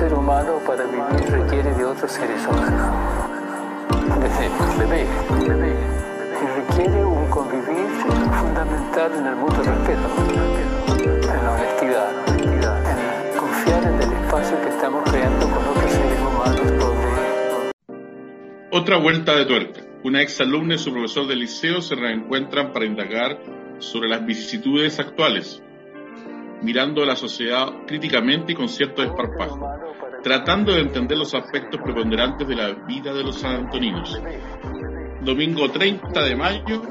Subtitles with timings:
[0.00, 2.90] ser humano para vivir requiere de otros seres humanos.
[4.18, 4.48] Desde
[4.78, 5.06] bebé,
[5.46, 5.74] bebé,
[6.40, 7.86] y requiere un convivir
[8.40, 10.08] fundamental en el mutuo respeto,
[11.04, 16.78] en la honestidad, en confiar en el espacio que estamos creando con otros seres humanos
[16.78, 17.70] donde...
[18.70, 19.80] Otra vuelta de tuerca.
[20.02, 23.38] Una ex alumna y su profesor de liceo se reencuentran para indagar
[23.80, 25.62] sobre las vicisitudes actuales,
[26.62, 29.89] mirando a la sociedad críticamente y con cierto desparpajo,
[30.22, 34.20] tratando de entender los aspectos preponderantes de la vida de los sanantoninos.
[35.22, 36.82] Domingo 30 de mayo,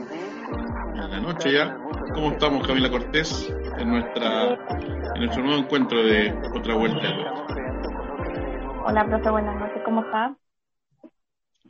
[0.96, 1.78] en la noche ya,
[2.14, 4.54] ¿cómo estamos Camila Cortés en nuestra
[5.16, 7.08] en nuestro nuevo encuentro de otra vuelta
[8.86, 10.36] Hola, profe, buenas noches, ¿cómo está?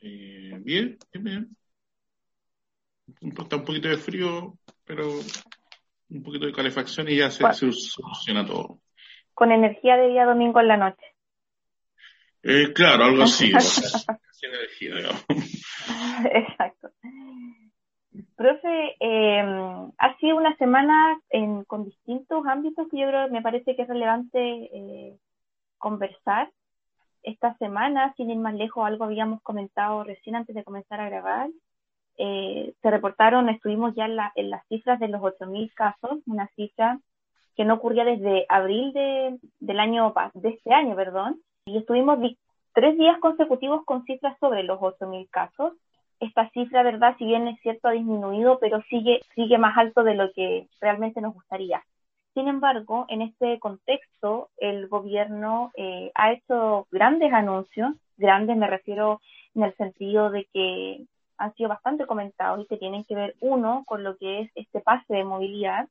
[0.01, 1.57] Eh, bien, bien, bien.
[3.21, 4.53] Está un poquito de frío,
[4.85, 5.09] pero
[6.09, 8.79] un poquito de calefacción y ya se, soluciona todo.
[9.33, 11.08] Con energía de día domingo en la noche.
[12.43, 13.51] Eh, claro, algo así.
[14.41, 14.93] energía.
[16.31, 16.89] Exacto.
[18.35, 19.43] Profe, eh,
[19.97, 23.87] ha sido una semana en, con distintos ámbitos que yo creo me parece que es
[23.87, 25.17] relevante eh,
[25.77, 26.49] conversar.
[27.21, 31.49] Esta semana, sin ir más lejos, algo habíamos comentado recién antes de comenzar a grabar,
[32.17, 36.99] eh, se reportaron, estuvimos ya en, las cifras de los 8.000 casos, una cifra
[37.55, 42.19] que no ocurría desde abril de, del año, de este año, perdón, y estuvimos
[42.73, 45.73] tres días consecutivos con cifras sobre los 8.000 casos.
[46.19, 50.15] Esta cifra, verdad, si bien es cierto, ha disminuido, pero sigue, sigue más alto de
[50.15, 51.83] lo que realmente nos gustaría.
[52.33, 59.21] Sin embargo, en este contexto, el gobierno eh, ha hecho grandes anuncios, grandes me refiero
[59.55, 61.05] en el sentido de que
[61.37, 64.81] han sido bastante comentados y que tienen que ver uno con lo que es este
[64.81, 65.87] pase de movilidad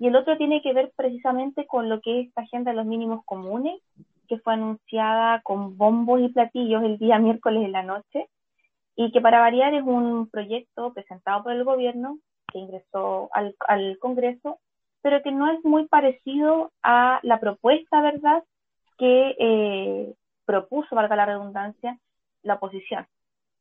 [0.00, 2.86] y el otro tiene que ver precisamente con lo que es esta agenda de los
[2.86, 3.80] mínimos comunes
[4.28, 8.28] que fue anunciada con bombos y platillos el día miércoles en la noche
[8.96, 12.18] y que para variar es un proyecto presentado por el gobierno
[12.52, 14.58] que ingresó al, al Congreso,
[15.02, 18.42] pero que no es muy parecido a la propuesta, ¿verdad?,
[18.98, 20.14] que eh,
[20.44, 21.98] propuso, valga la redundancia,
[22.42, 23.06] la oposición.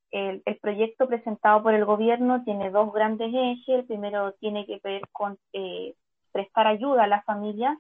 [0.10, 3.80] El, proyecto presentado por el gobierno tiene dos grandes ejes.
[3.80, 5.94] El primero tiene que ver con eh,
[6.32, 7.78] prestar ayuda a las familias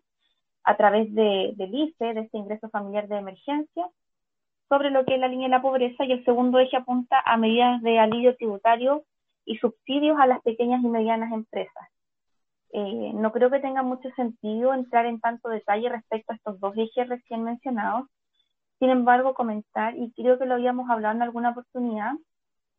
[0.67, 3.89] a través de, del IFE, de este ingreso familiar de emergencia,
[4.67, 6.03] sobre lo que es la línea de la pobreza.
[6.03, 9.05] Y el segundo eje apunta a medidas de alivio tributario
[9.45, 11.87] y subsidios a las pequeñas y medianas empresas.
[12.73, 16.75] Eh, no creo que tenga mucho sentido entrar en tanto detalle respecto a estos dos
[16.75, 18.09] ejes recién mencionados,
[18.79, 22.11] sin embargo, comentar, y creo que lo habíamos hablado en alguna oportunidad,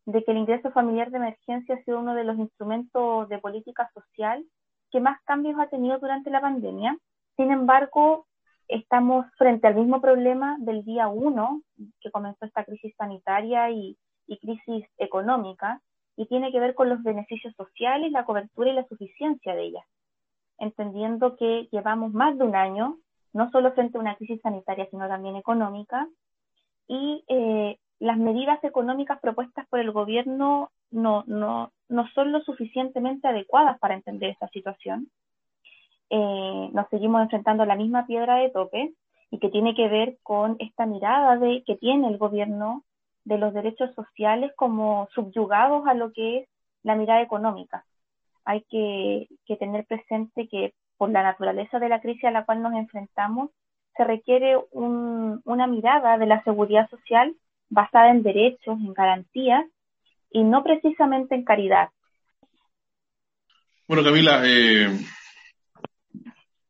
[0.05, 3.91] de que el ingreso familiar de emergencia ha sido uno de los instrumentos de política
[3.95, 4.45] social
[4.91, 6.99] que más cambios ha tenido durante la pandemia.
[7.39, 8.27] Sin embargo,
[8.67, 11.63] estamos frente al mismo problema del día uno
[12.01, 15.81] que comenzó esta crisis sanitaria y, y crisis económica,
[16.17, 19.85] y tiene que ver con los beneficios sociales, la cobertura y la suficiencia de ellas,
[20.59, 22.99] entendiendo que llevamos más de un año
[23.33, 26.09] no solo frente a una crisis sanitaria, sino también económica,
[26.89, 33.29] y eh, las medidas económicas propuestas por el gobierno no, no, no son lo suficientemente
[33.29, 35.09] adecuadas para entender esta situación.
[36.11, 38.95] Eh, nos seguimos enfrentando a la misma piedra de tope
[39.31, 42.85] y que tiene que ver con esta mirada de, que tiene el gobierno
[43.25, 46.49] de los derechos sociales como subyugados a lo que es
[46.83, 47.85] la mirada económica.
[48.45, 52.73] Hay que, tener presente que por la naturaleza de la crisis a la cual nos
[52.73, 53.51] enfrentamos,
[53.97, 57.35] se requiere una mirada de la seguridad social
[57.69, 59.65] basada en derechos, en garantías
[60.31, 61.91] y no precisamente en caridad.
[63.87, 64.89] Bueno, Camila, eh,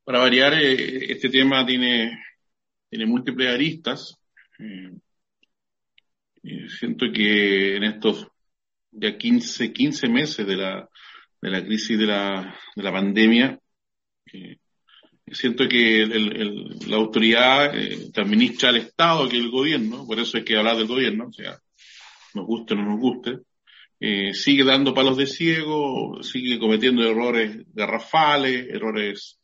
[0.09, 2.19] para variar, eh, este tema tiene,
[2.89, 4.19] tiene múltiples aristas.
[4.59, 4.91] Eh,
[6.79, 8.27] siento que en estos
[8.91, 10.89] ya 15, 15 meses de la,
[11.43, 13.61] de la crisis de la, de la pandemia,
[15.31, 16.07] siento que
[16.87, 20.79] la autoridad eh, administra el Estado, que es el gobierno, por eso hay que hablar
[20.79, 21.59] del gobierno, o sea,
[22.33, 23.41] nos guste o no nos guste,
[24.01, 29.39] eh, sigue dando palos de ciego, sigue cometiendo errores garrafales, errores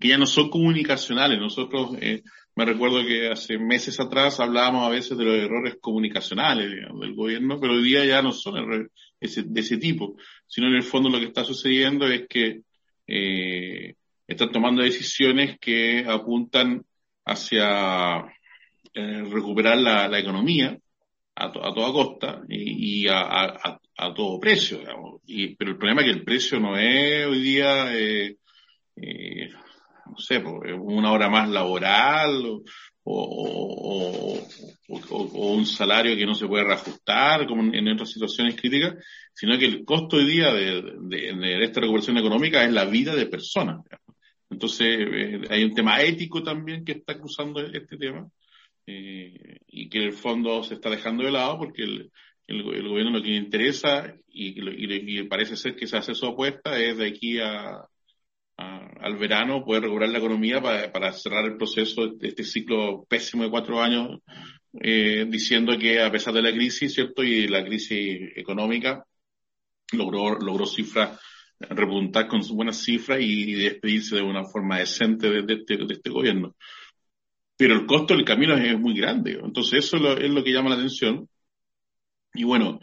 [0.00, 1.38] que ya no son comunicacionales.
[1.38, 2.22] Nosotros, eh,
[2.56, 7.60] me recuerdo que hace meses atrás hablábamos a veces de los errores comunicacionales del gobierno,
[7.60, 10.16] pero hoy día ya no son errores de ese tipo,
[10.46, 12.62] sino en el fondo lo que está sucediendo es que
[13.06, 13.94] eh,
[14.26, 16.84] están tomando decisiones que apuntan
[17.24, 18.24] hacia
[18.92, 20.76] eh, recuperar la, economía
[21.36, 23.78] a, toda costa y, a,
[24.14, 24.78] todo precio.
[24.78, 25.20] Digamos.
[25.26, 28.36] Y, pero el problema es que el precio no es hoy día eh,
[28.96, 29.50] eh,
[30.10, 32.62] no sé, una hora más laboral o,
[34.88, 38.96] o, un salario que no se puede reajustar, como en, otras situaciones críticas,
[39.34, 43.26] sino que el costo hoy día de, de, esta recuperación económica es la vida de
[43.26, 43.80] personas.
[44.50, 48.28] Entonces, eh, hay un tema ético también que está cruzando este tema
[48.86, 52.10] eh, y que en el fondo se está dejando de lado porque el,
[52.48, 56.78] el, gobierno lo que le interesa y, y, parece ser que se hace su apuesta
[56.78, 57.86] es de aquí a,
[58.60, 63.44] al verano poder recuperar la economía para, para, cerrar el proceso de este ciclo pésimo
[63.44, 64.20] de cuatro años,
[64.80, 67.22] eh, diciendo que a pesar de la crisis, ¿cierto?
[67.22, 69.04] Y la crisis económica,
[69.92, 71.18] logró, logró cifras,
[71.58, 76.54] repuntar con buenas cifras y despedirse de una forma decente de, este, de este gobierno.
[77.56, 79.38] Pero el costo del camino es, muy grande.
[79.42, 81.28] Entonces eso es lo, es lo que llama la atención.
[82.32, 82.80] Y bueno,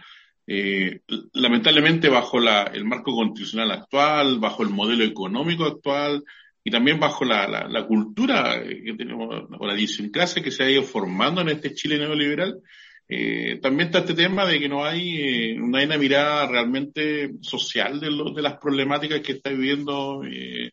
[0.48, 1.02] eh,
[1.34, 6.24] lamentablemente bajo la, el marco constitucional actual, bajo el modelo económico actual
[6.64, 10.84] y también bajo la, la, cultura que tenemos, o la idiosincrasia que se ha ido
[10.84, 12.62] formando en este Chile neoliberal,
[13.10, 17.32] eh, también está este tema de que no hay, eh, no hay una mirada realmente
[17.42, 20.72] social de, lo, de las problemáticas que está viviendo, eh,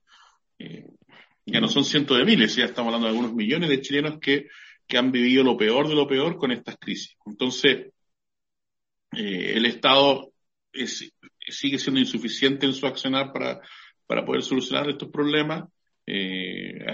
[0.58, 0.86] eh,
[1.46, 4.48] ya no son cientos de miles, ya estamos hablando de algunos millones de chilenos que,
[4.86, 7.16] que han vivido lo peor de lo peor con estas crisis.
[7.24, 7.92] Entonces,
[9.16, 10.32] eh, el Estado
[10.72, 13.60] sigue siendo insuficiente en su accionar para,
[14.06, 15.64] para poder solucionar estos problemas.
[16.06, 16.84] Eh,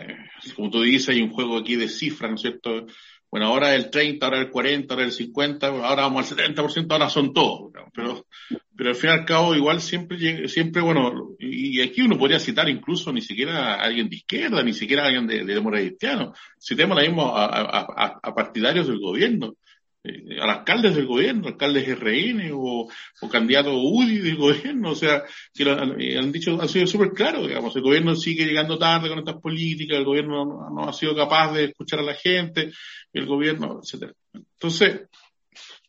[0.55, 2.87] como tú dices, hay un juego aquí de cifras, ¿no es cierto?
[3.31, 7.09] Bueno, ahora el 30, ahora el 40, ahora el 50, ahora vamos al 70%, ahora
[7.09, 7.73] son todos.
[7.95, 8.27] Pero,
[8.77, 12.69] pero al fin y al cabo, igual siempre, siempre, bueno, y aquí uno podría citar
[12.69, 16.35] incluso ni siquiera a alguien de izquierda, ni siquiera a alguien de, de democracia cristiano.
[16.61, 19.55] Citemos ahora mismo a partidarios del gobierno
[20.03, 22.89] eh, a alcaldes del gobierno, alcaldes RN o,
[23.21, 25.25] o candidatos UDI del gobierno, o sea,
[25.55, 29.09] que lo, eh, han, dicho, han sido súper claros, digamos, el gobierno sigue llegando tarde
[29.09, 32.73] con estas políticas, el gobierno no, ha sido capaz de escuchar a la gente,
[33.13, 34.15] el gobierno, etcétera.
[34.33, 35.03] Entonces,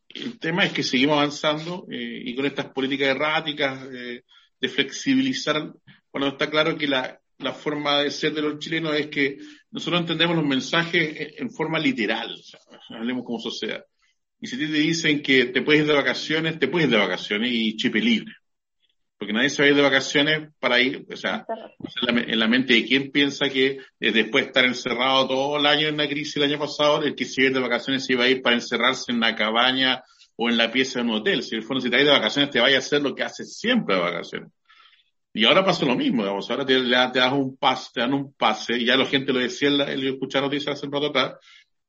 [0.09, 4.23] el tema es que seguimos avanzando eh, y con estas políticas erráticas eh,
[4.59, 5.73] de flexibilizar,
[6.11, 9.37] bueno, está claro que la, la forma de ser de los chilenos es que
[9.71, 12.59] nosotros entendemos los mensajes en, forma literal, o sea,
[12.89, 13.85] hablemos como sociedad.
[14.41, 17.51] Y si te dicen que te puedes ir de vacaciones, te puedes ir de vacaciones
[17.53, 18.33] y chipe libre.
[19.17, 21.45] Porque nadie se va a ir de vacaciones para ir, o sea,
[22.07, 25.89] en la, mente de quién piensa que eh, después de estar encerrado todo el año
[25.89, 28.29] en la crisis el año pasado, el que se iba de vacaciones se iba a
[28.29, 30.01] ir para encerrarse en la cabaña
[30.35, 31.43] o en la pieza de un hotel.
[31.43, 33.59] Si el fondo, si te vas de vacaciones, te vaya a hacer lo que haces
[33.59, 34.49] siempre de vacaciones.
[35.33, 38.33] Y ahora pasa lo mismo, digamos, ahora te, te, das un pase, te dan un
[38.33, 41.35] pase, y ya la gente lo decía, el, escuchar noticias hace un rato atrás,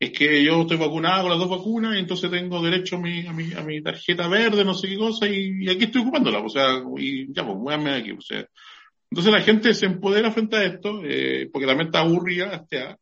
[0.03, 3.25] es que yo estoy vacunado con las dos vacunas y entonces tengo derecho a mi,
[3.25, 6.49] a mi, a mi tarjeta verde, no sé qué cosa, y, aquí estoy ocupándola, o
[6.49, 8.45] sea, y ya, pues, muévanme aquí, o sea.
[9.09, 12.99] Entonces la gente se empodera frente a esto, eh, porque también está aburrida, hasta,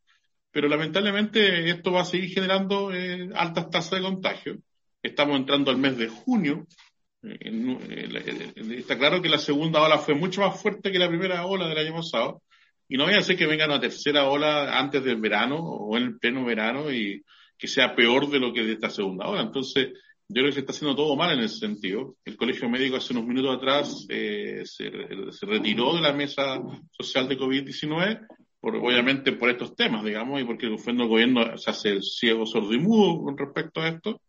[0.50, 4.58] pero lamentablemente esto va a seguir generando eh, altas tasas de contagio.
[5.02, 6.66] Estamos entrando al mes de junio,
[7.22, 8.08] eh,
[8.76, 11.78] está claro que la segunda ola fue mucho más fuerte que la primera ola del
[11.78, 12.42] año pasado,
[12.90, 16.02] y no voy a hacer que venga una tercera ola antes del verano o en
[16.02, 17.24] el pleno verano y
[17.56, 19.42] que sea peor de lo que de esta segunda ola.
[19.42, 19.92] Entonces,
[20.26, 22.16] yo creo que se está haciendo todo mal en ese sentido.
[22.24, 24.90] El Colegio Médico hace unos minutos atrás eh, se,
[25.42, 26.60] retiró de la mesa
[26.90, 28.26] social de COVID-19,
[28.58, 32.80] por, obviamente por estos temas, digamos, y porque el gobierno se hace ciego, sordo y
[32.80, 34.20] mudo con respecto a esto.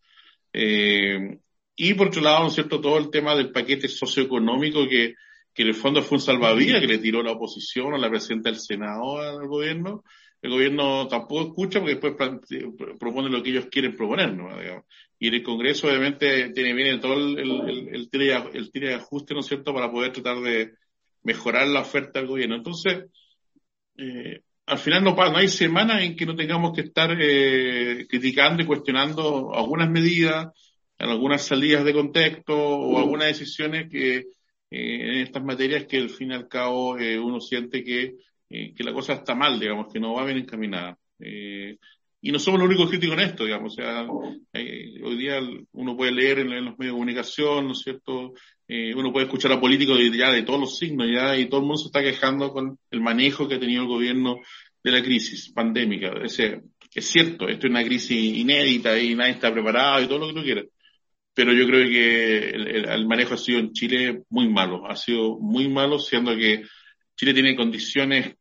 [0.53, 1.39] Eh,
[1.75, 5.15] y por otro lado, ¿no es cierto?, todo el tema del paquete socioeconómico que
[5.53, 8.50] que en el fondo fue un salvavidas que le tiró la oposición a la presidenta
[8.50, 10.03] del Senado al gobierno.
[10.41, 12.15] El gobierno tampoco escucha porque después
[13.00, 14.50] propone lo que ellos quieren proponer, ¿no?
[15.20, 18.10] Y en el Congreso obviamente tiene bien todo el, el, el,
[18.53, 20.72] el de ajuste, ¿no es cierto?, para poder tratar de
[21.24, 22.55] mejorar la oferta del gobierno.
[22.55, 23.05] Entonces,
[23.98, 28.63] eh, al final no, no hay semana en que no tengamos que estar eh, criticando
[28.63, 30.48] y cuestionando algunas medidas,
[30.98, 34.25] algunas salidas de contexto o algunas decisiones que eh,
[34.71, 38.15] en estas materias que al fin y al cabo eh, uno siente que,
[38.49, 40.97] eh, que la cosa está mal, digamos, que no va bien encaminada.
[42.23, 45.39] y no somos los únicos críticos en esto, digamos, o sea, hoy día
[45.73, 48.33] uno puede leer en, los medios de comunicación, ¿no es cierto?
[48.95, 51.67] uno puede escuchar a políticos de, ya de todos los signos, ya, y todo el
[51.67, 54.37] mundo se está quejando con el manejo que ha tenido el gobierno
[54.83, 56.13] de la crisis pandémica.
[56.23, 56.61] Ese,
[56.93, 60.33] es cierto, esto es una crisis inédita y nadie está preparado y todo lo que
[60.33, 60.65] tú quieras
[61.43, 65.67] pero yo creo que el, manejo ha sido en Chile muy malo, ha sido muy
[65.67, 66.65] malo, siendo que
[67.15, 68.36] Chile tiene condiciones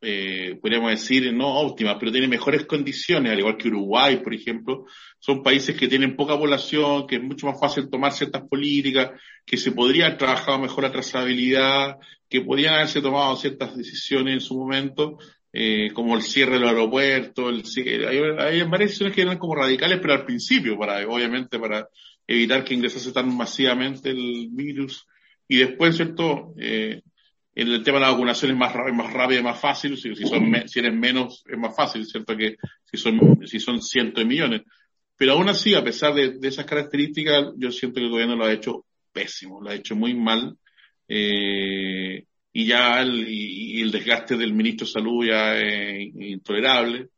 [0.00, 4.86] eh, podríamos decir, no óptimas, pero tiene mejores condiciones, al igual que Uruguay, por ejemplo,
[5.18, 9.10] son países que tienen poca población, que es mucho más fácil tomar ciertas políticas,
[9.44, 11.96] que se podría haber trabajado mejor la trazabilidad,
[12.28, 15.18] que podían haberse tomado ciertas decisiones en su momento,
[15.58, 17.62] eh, como el cierre del aeropuerto, el,
[18.06, 21.88] hay, hay varias decisiones que eran como radicales, pero al principio, para, obviamente, para
[22.26, 25.06] evitar que ingresase tan masivamente el virus.
[25.48, 26.52] Y después, ¿cierto?
[26.58, 27.00] Eh,
[27.54, 30.68] en el tema de la vacunación es más, más rápido más fácil, si, si, son,
[30.68, 32.36] si eres menos es más fácil, ¿cierto?
[32.36, 34.60] Que si son, si son cientos de millones.
[35.16, 38.44] Pero aún así, a pesar de, de, esas características, yo siento que el gobierno lo
[38.44, 40.54] ha hecho pésimo, lo ha hecho muy mal.
[41.08, 42.26] Eh,
[42.58, 47.10] y ya el, y, el desgaste del ministro de Salud ya es intolerable.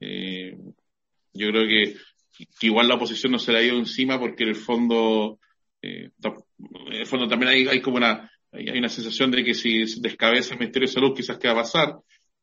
[0.00, 0.56] Eh,
[1.34, 1.96] yo creo que,
[2.62, 5.38] igual la oposición no se le ha ido encima porque en el fondo,
[5.82, 9.84] eh, en el fondo también hay, hay como una hay una sensación de que si
[10.00, 11.98] descabeza el Ministerio de Salud, quizás qué va a pasar.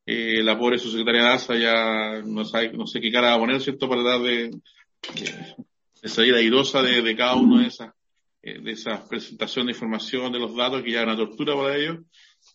[0.06, 3.40] Eh, la pobre subsecretaria de ASA ya no, sabe, no sé qué cara va a
[3.40, 4.52] poner, ¿cierto?, para dar de,
[6.04, 7.94] de, salir airosa de, de, cada uno de esas,
[8.44, 11.78] eh, de esas presentaciones de información, de los datos, que ya es una tortura para
[11.78, 11.98] ellos.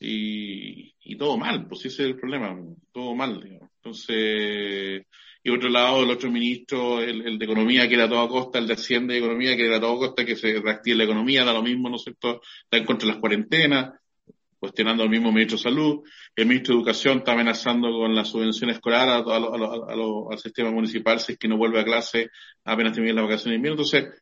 [0.00, 2.57] Y, y todo mal, pues ese es el problema,
[2.93, 3.40] todo mal.
[3.43, 3.71] Digamos.
[3.76, 5.07] Entonces,
[5.43, 8.67] y otro lado el otro ministro, el, de Economía, que era a toda costa, el
[8.67, 11.52] de Hacienda y Economía, que era a toda costa que se reactive la economía, da
[11.52, 12.40] lo mismo, ¿no es cierto?
[12.64, 13.95] Está en contra de las cuarentenas,
[14.59, 16.00] cuestionando al mismo ministro de Salud.
[16.35, 20.71] El ministro de Educación está amenazando con la subvención escolar a, a, a, al sistema
[20.71, 22.31] municipal si es que no vuelve a clase
[22.64, 23.81] apenas termine la vacación de invierno.
[23.83, 24.21] Entonces,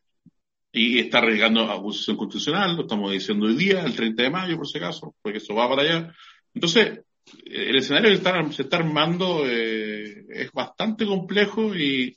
[0.77, 4.67] y está arriesgando acusación constitucional, lo estamos diciendo hoy día, el 30 de mayo, por
[4.67, 6.13] si acaso, porque eso va para allá.
[6.53, 7.01] Entonces,
[7.45, 12.15] el escenario que se está armando eh, es bastante complejo y,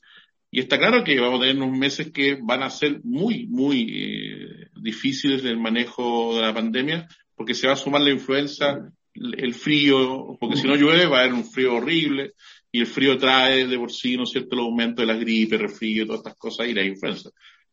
[0.51, 3.89] y, está claro que vamos a tener unos meses que van a ser muy, muy
[3.91, 9.55] eh, difíciles del manejo de la pandemia porque se va a sumar la influenza, el
[9.55, 12.35] frío, porque si no llueve va a haber un frío horrible
[12.71, 15.57] y el frío trae de por sí, ¿no es cierto?, el aumento de la gripe,
[15.57, 17.31] el resfrío, todas estas cosas y la influenza,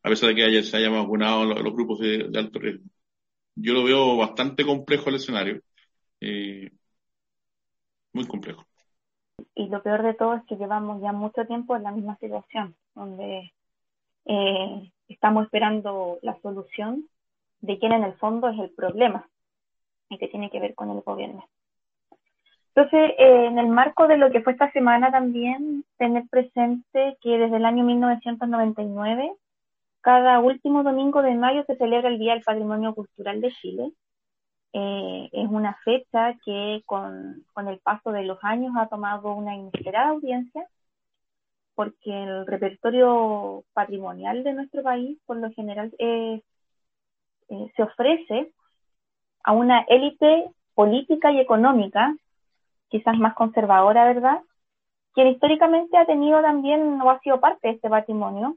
[0.08, 2.86] a pesar de que haya, se hayan vacunado los, los grupos de, de, alto riesgo.
[3.56, 5.62] Yo lo veo bastante complejo el escenario.
[6.22, 6.72] Eh,
[8.14, 8.66] muy complejo.
[9.54, 12.76] Y lo peor de todo es que llevamos ya mucho tiempo en la misma situación,
[12.96, 13.52] donde
[14.26, 17.10] eh, estamos esperando la solución
[17.60, 19.28] de quién en el fondo es el problema
[20.10, 21.46] y que tiene que ver con el gobierno.
[22.74, 27.38] Entonces, eh, en el marco de lo que fue esta semana también, tener presente que
[27.38, 29.34] desde el año 1999,
[30.08, 33.92] cada último domingo de mayo se celebra el Día del Patrimonio Cultural de Chile,
[34.72, 40.12] eh, es una fecha que con, el paso de los años ha tomado una inesperada
[40.12, 40.66] audiencia,
[41.76, 46.42] porque el repertorio patrimonial de nuestro país, por lo general, eh,
[47.76, 48.54] se ofrece
[49.44, 52.16] a una élite política y económica,
[52.88, 54.40] quizás más conservadora, ¿verdad?
[55.12, 58.56] Quien históricamente ha tenido también o ha sido parte de este patrimonio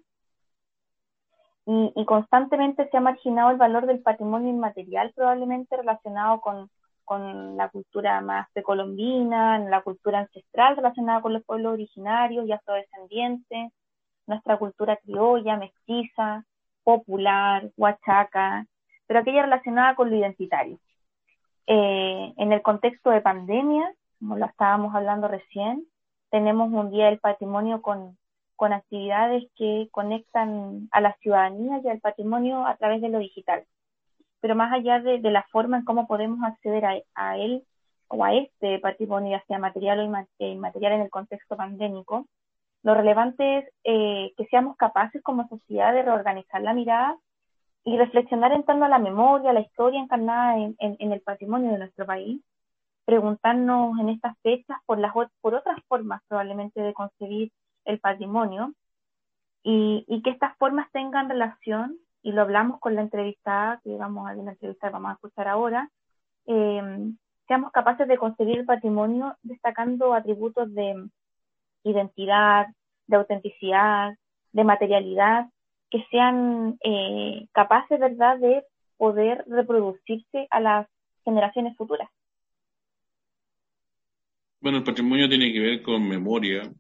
[1.71, 6.69] y, y, constantemente se ha marginado el valor del patrimonio inmaterial, probablemente relacionado con,
[7.05, 13.73] con la cultura más precolombina, la cultura ancestral relacionada con los pueblos originarios y afrodescendientes,
[14.27, 16.45] nuestra cultura criolla, mestiza,
[16.83, 18.67] popular, huachaca,
[19.07, 20.79] pero aquella relacionada con lo identitario.
[21.67, 25.87] Eh, en el contexto de pandemia, como lo estábamos hablando recién,
[26.31, 28.19] tenemos un Día del Patrimonio con
[28.61, 33.65] con actividades que conectan a la ciudadanía y al patrimonio a través de lo digital.
[34.43, 37.65] Pero más allá de, de la forma en cómo podemos acceder a, a, él
[38.09, 42.27] o a este patrimonio, ya sea material o inmaterial en el contexto pandémico,
[42.83, 47.17] lo relevante es eh, que seamos capaces como sociedad de reorganizar la mirada
[47.85, 51.73] y reflexionar en torno a la memoria, la historia encarnada en, en, en el patrimonio
[51.73, 52.43] de nuestro país,
[53.07, 57.51] preguntarnos en estas fechas por, las, por otras formas probablemente de concebir
[57.91, 58.75] el patrimonio
[59.63, 64.35] y, que estas formas tengan relación, y lo hablamos con la entrevistada, que vamos a
[64.35, 65.91] la entrevista que vamos a escuchar ahora,
[66.47, 67.13] eh,
[67.47, 71.09] seamos capaces de concebir el patrimonio destacando atributos de
[71.85, 72.69] identidad,
[73.07, 74.15] de autenticidad,
[74.53, 75.49] de materialidad,
[75.91, 78.65] que sean eh, capaces, ¿verdad?, de
[78.97, 80.87] poder reproducirse a las
[81.25, 82.09] generaciones futuras.
[84.61, 86.71] Bueno, el patrimonio tiene que ver con memoria,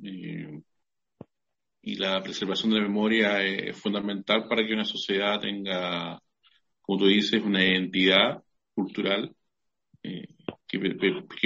[0.00, 6.20] y la preservación de la memoria es fundamental para que una sociedad tenga,
[6.82, 8.42] como tú dices, una identidad
[8.74, 9.34] cultural
[10.02, 10.28] eh,
[10.66, 10.78] que,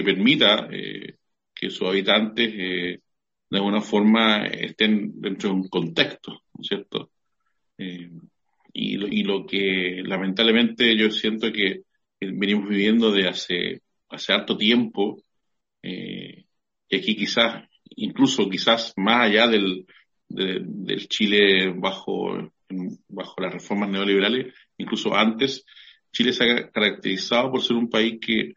[0.03, 1.17] permita eh,
[1.55, 3.01] que sus habitantes eh,
[3.49, 7.11] de alguna forma estén dentro de un contexto, ¿no es cierto?
[8.75, 11.83] Y, lo, y lo que lamentablemente yo siento que
[12.21, 15.23] venimos viviendo de hace, hace harto tiempo
[15.83, 19.87] y aquí quizás, incluso quizás más allá del,
[21.09, 22.51] Chile bajo,
[23.09, 25.65] bajo las reformas neoliberales, incluso antes,
[26.13, 28.55] Chile se ha caracterizado por ser un país que,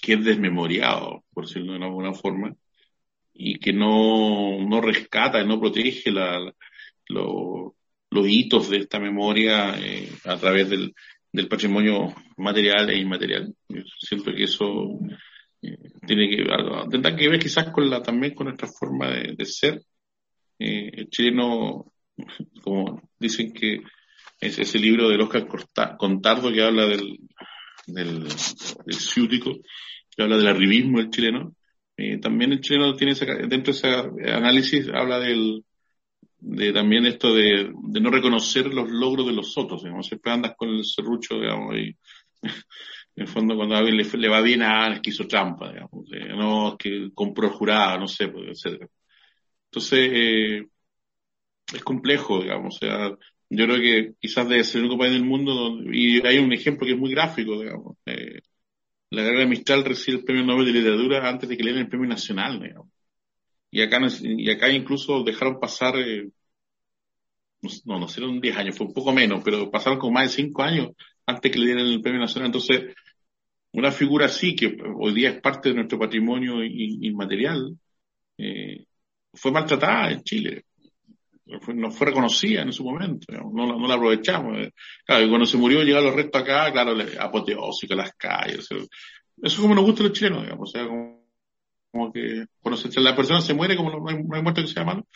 [0.00, 2.54] que es desmemoriado, por decirlo de alguna forma,
[3.32, 6.10] y que no, no rescata y no protege
[7.10, 10.94] los hitos de esta memoria eh, a través del,
[11.34, 13.52] del patrimonio material e inmaterial.
[13.68, 15.00] Yo siento que eso
[16.06, 16.44] tiene que
[16.90, 19.82] tendrá que ver quizás con la también con nuestra forma de, ser.
[20.58, 21.92] Eh, el chileno,
[22.62, 23.80] como dicen que
[24.40, 25.46] es ese libro del Oscar
[25.98, 27.18] Contardo que habla del,
[27.86, 29.52] del, ciútico,
[30.10, 31.56] que habla del arribismo del chileno,
[31.96, 33.88] eh, también el chileno tiene dentro de ese
[34.32, 35.64] análisis habla del,
[36.46, 40.54] de también esto de, de, no reconocer los logros de los otros, digamos, siempre andas
[40.56, 41.96] con el serrucho, digamos, y
[43.16, 46.08] en el fondo cuando a alguien le, va bien a es que hizo trampa, digamos,
[46.36, 48.88] no, es que compró jurado, no sé, pues, etcétera.
[49.70, 50.66] Entonces, eh,
[51.72, 53.10] es complejo, digamos, o sea,
[53.50, 56.52] yo creo que quizás debe ser el único país del mundo donde, y hay un
[56.52, 58.40] ejemplo que es muy gráfico, digamos, eh,
[59.10, 61.88] la guerra Mistral recibe el premio Nobel de Literatura antes de que le den el
[61.88, 62.88] premio nacional, digamos.
[63.70, 66.28] Y acá, y acá incluso dejaron pasar, eh,
[67.84, 70.62] no, no fueron 10 años, fue un poco menos, pero pasaron como más de 5
[70.62, 70.88] años
[71.26, 72.46] antes que le dieran el premio nacional.
[72.46, 72.94] Entonces,
[73.74, 77.76] una figura así, que hoy día es parte de nuestro patrimonio inmaterial,
[78.38, 78.84] eh,
[79.32, 80.64] fue maltratada en Chile.
[81.74, 84.58] no fue reconocida en su momento, no, la aprovechamos.
[84.58, 84.72] Eh.
[85.04, 88.60] Claro, y cuando se murió, llegaron los restos acá, claro, apoteósico, las calles.
[88.60, 88.86] Eso
[89.42, 93.40] es como nos gusta a los chilenos, digamos, o sea, como, que cuando la persona
[93.40, 95.06] se muere, como no hay, no muerto que sea malo,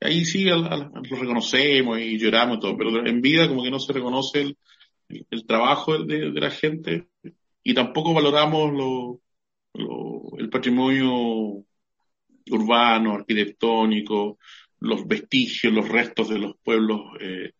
[0.00, 3.92] ahí sí lo reconocemos y lloramos y todo, pero en vida como que no se
[3.92, 4.54] reconoce
[5.08, 7.08] el, trabajo de, la gente
[7.68, 9.20] y tampoco valoramos lo,
[10.38, 11.62] el patrimonio
[12.50, 14.38] urbano, arquitectónico,
[14.80, 17.52] los vestigios, los restos de los pueblos eh,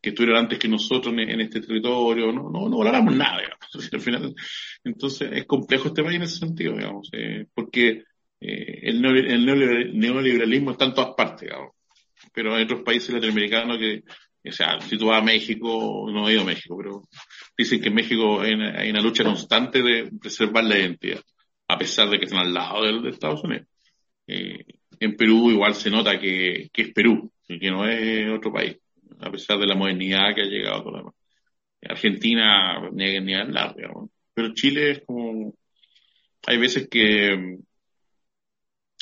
[0.00, 3.40] que estuvieron antes que nosotros en, este territorio, no, no, no valoramos nada.
[3.92, 4.36] Al final,
[4.84, 8.04] entonces es complejo este país en ese sentido, digamos, eh, porque
[8.40, 11.72] eh, el, el, neoliberalismo está en todas partes, digamos.
[12.32, 14.04] Pero hay otros países latinoamericanos que
[14.48, 17.02] o sea, si tú vas a México, no he ido a México, pero
[17.56, 21.20] dicen que México hay una, lucha constante de preservar la identidad,
[21.68, 23.66] a pesar de que están al lado de, Estados Unidos.
[24.26, 24.64] Eh,
[25.00, 28.76] en Perú igual se nota que, es Perú, que no es otro país,
[29.20, 31.14] a pesar de la modernidad que ha llegado lo demás.
[31.88, 34.10] Argentina, ni, ni hablar, digamos.
[34.34, 35.54] Pero Chile es como,
[36.46, 37.58] hay veces que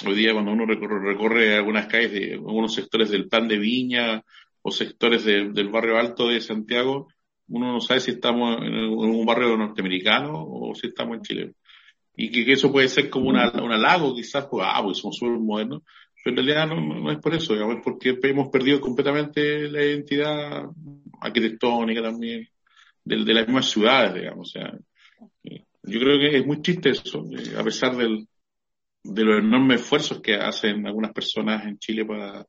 [0.07, 4.23] hoy día cuando uno recorre, recorre algunas calles de algunos sectores del pan de Viña,
[4.67, 7.09] o sectores del barrio alto de Santiago,
[7.49, 11.55] uno no sabe si estamos en, un barrio norteamericano o si estamos en Chile.
[12.17, 15.39] Y que, eso puede ser como una, un halago, quizás, pues, ah, pues somos súper
[15.39, 15.83] modernos.
[16.23, 20.71] Pero en realidad no, es por eso, digamos, es porque hemos perdido completamente la identidad
[21.21, 22.49] arquitectónica también
[23.05, 24.49] de, de las mismas ciudades, digamos.
[24.49, 24.73] O sea,
[25.87, 28.27] yo creo que es muy triste eso, eh, a pesar del,
[29.03, 32.47] de los enormes esfuerzos que hacen algunas personas en Chile para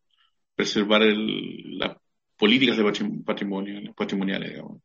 [0.56, 2.00] preservar el, la
[2.38, 4.82] políticas de patrimonio, patrimoniales, digamos.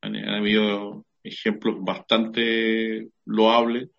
[0.00, 3.90] Han, habido ejemplos bastante loables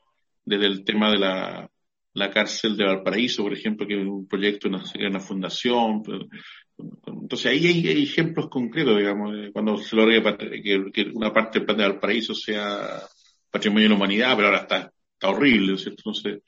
[0.45, 1.69] desde el tema de la,
[2.13, 6.03] la cárcel de Valparaíso, por ejemplo, que es un proyecto, una, una fundación.
[7.05, 11.77] Entonces ahí hay, ejemplos concretos, digamos, cuando se logra que, que, una parte del plan
[11.77, 13.01] de Valparaíso sea
[13.51, 16.01] patrimonio de la humanidad, pero ahora está, está horrible, ¿cierto?
[16.01, 16.41] Entonces,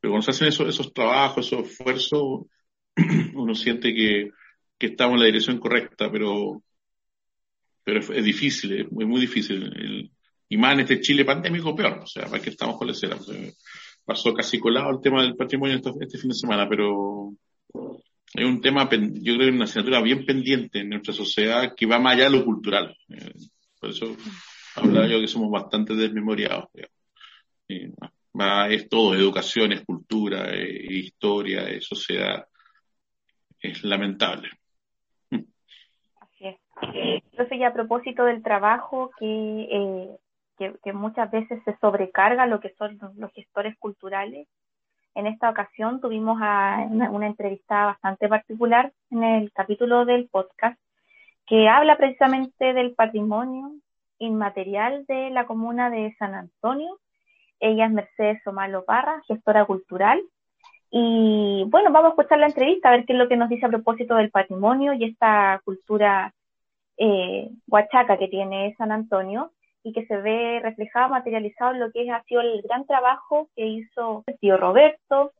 [0.00, 2.46] pero cuando se hacen esos, esos trabajos, esos esfuerzos,
[3.34, 4.30] uno siente que,
[4.78, 6.62] que estamos en la dirección correcta, pero,
[7.82, 10.10] pero es, difícil, es muy, muy difícil.
[10.48, 12.00] y más en este Chile pandémico, peor.
[12.02, 13.16] O sea, para que estamos con la cera.
[14.04, 17.32] pasó casi colado el tema del patrimonio este, este, fin de semana, pero
[18.34, 22.14] es un tema, yo creo, una asignatura bien pendiente en nuestra sociedad que va más
[22.14, 22.96] allá de lo cultural.
[23.08, 23.32] Eh,
[23.80, 24.16] por eso
[24.74, 26.68] hablaba yo que somos bastante desmemoriados.
[27.68, 32.46] es todo, educación, es cultura, es historia, es sociedad.
[33.58, 34.50] Es lamentable.
[36.82, 40.16] Entonces, ya a propósito del trabajo eh,
[40.58, 44.46] que, que, muchas veces se sobrecarga lo que son los gestores culturales,
[45.16, 50.78] en esta ocasión tuvimos a una, entrevista bastante particular en el capítulo del podcast
[51.46, 53.72] que habla precisamente del patrimonio
[54.18, 56.98] inmaterial de la comuna de San Antonio.
[57.60, 60.20] Ella es Mercedes Omalo Parra, gestora cultural.
[60.90, 63.64] Y bueno, vamos a escuchar la entrevista, a ver qué es lo que nos dice
[63.64, 66.34] a propósito del patrimonio y esta cultura
[66.96, 72.10] eh, huachaca que tiene San Antonio y que se ve reflejado, materializado en lo que
[72.10, 75.32] ha sido el gran trabajo que hizo el tío Roberto,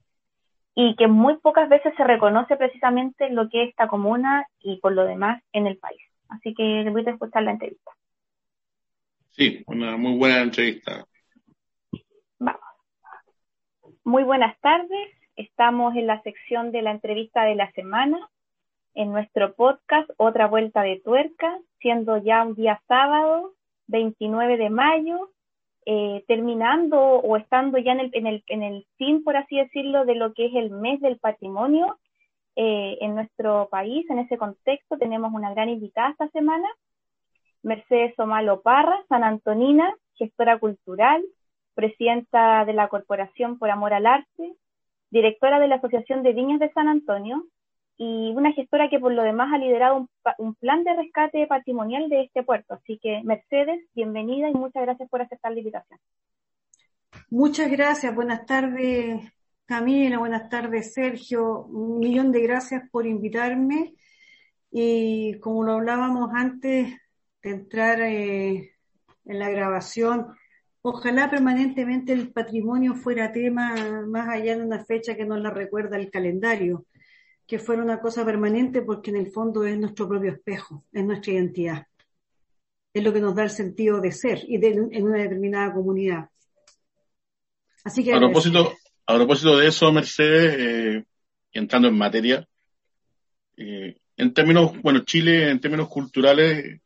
[0.78, 4.92] y que muy pocas veces se reconoce precisamente lo que es esta comuna y por
[4.92, 6.00] lo demás en el país.
[6.28, 7.92] Así que les voy a escuchar la entrevista.
[9.30, 11.06] Sí, una muy buena entrevista.
[12.38, 12.60] Vamos.
[14.04, 15.16] Muy buenas tardes.
[15.34, 18.28] Estamos en la sección de la entrevista de la semana
[18.96, 23.52] en nuestro podcast Otra Vuelta de Tuerca, siendo ya un día sábado,
[23.88, 25.30] 29 de mayo,
[25.84, 30.06] eh, terminando o estando ya en el, en, el, en el fin, por así decirlo,
[30.06, 31.98] de lo que es el mes del patrimonio
[32.56, 34.08] eh, en nuestro país.
[34.08, 36.66] En ese contexto tenemos una gran invitada esta semana,
[37.62, 41.22] Mercedes Omalo Parra, San Antonina, gestora cultural,
[41.74, 44.54] presidenta de la Corporación por Amor al Arte,
[45.10, 47.44] directora de la Asociación de Viñas de San Antonio
[47.98, 52.24] y una gestora que por lo demás ha liderado un, plan de rescate patrimonial de
[52.24, 52.74] este puerto.
[52.74, 55.98] Así que Mercedes, bienvenida y muchas gracias por aceptar la invitación.
[57.30, 59.32] Muchas gracias, buenas tardes
[59.64, 63.94] Camila, buenas tardes Sergio, un millón de gracias por invitarme.
[64.70, 66.94] Y como lo hablábamos antes
[67.42, 68.74] de entrar eh,
[69.24, 70.26] en la grabación,
[70.82, 73.74] ojalá permanentemente el patrimonio fuera tema
[74.06, 76.84] más allá de una fecha que nos la recuerda el calendario
[77.46, 81.32] que fuera una cosa permanente porque en el fondo es nuestro propio espejo, es nuestra
[81.32, 81.86] identidad.
[82.92, 86.28] Es lo que nos da el sentido de ser y de, en una determinada comunidad.
[87.84, 88.74] Así que a propósito,
[89.06, 91.04] a propósito de eso, Mercedes, eh,
[91.52, 92.48] entrando en materia,
[93.56, 96.80] eh, en términos, bueno, Chile en términos culturales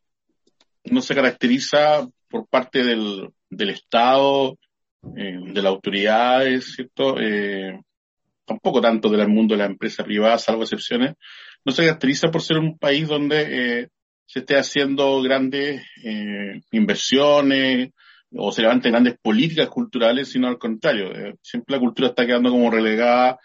[0.85, 4.59] no se caracteriza por parte del, del Estado,
[5.17, 7.19] eh, de las autoridades, ¿cierto?
[7.19, 7.81] Eh,
[8.51, 11.15] tampoco tanto del mundo de la empresa privada, salvo excepciones,
[11.65, 13.89] no se caracteriza por ser un país donde eh,
[14.27, 17.91] se esté haciendo grandes eh, inversiones
[18.33, 21.15] o se levanten grandes políticas culturales, sino al contrario.
[21.15, 23.39] Eh, siempre la cultura está quedando como relegada,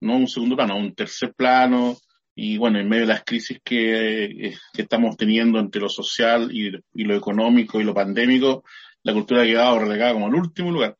[0.00, 1.96] no un segundo plano, un tercer plano.
[2.34, 6.70] Y bueno, en medio de las crisis que, que estamos teniendo entre lo social y,
[6.94, 8.64] y, lo económico y lo pandémico,
[9.02, 10.96] la cultura ha quedado relegada como al último lugar.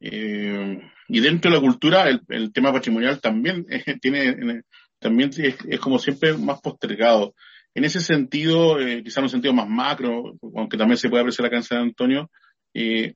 [0.00, 3.66] Eh, y dentro de la cultura, el, tema patrimonial también
[4.00, 4.62] tiene,
[4.98, 7.34] también es, como siempre más postergado.
[7.74, 11.46] En ese sentido, eh, quizá en un sentido más macro, aunque también se puede apreciar
[11.46, 12.30] acá en San Antonio,
[12.74, 13.14] eh,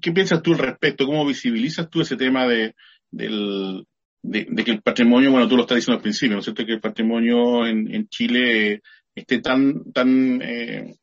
[0.00, 1.06] ¿qué piensas tú al respecto?
[1.06, 2.74] ¿Cómo visibilizas tú ese tema de,
[3.10, 3.86] del,
[4.22, 6.64] de, que el patrimonio, bueno, tú lo estás diciendo al principio, ¿no es cierto?
[6.64, 8.82] Que el patrimonio en, Chile
[9.14, 10.96] esté tan, tan eh,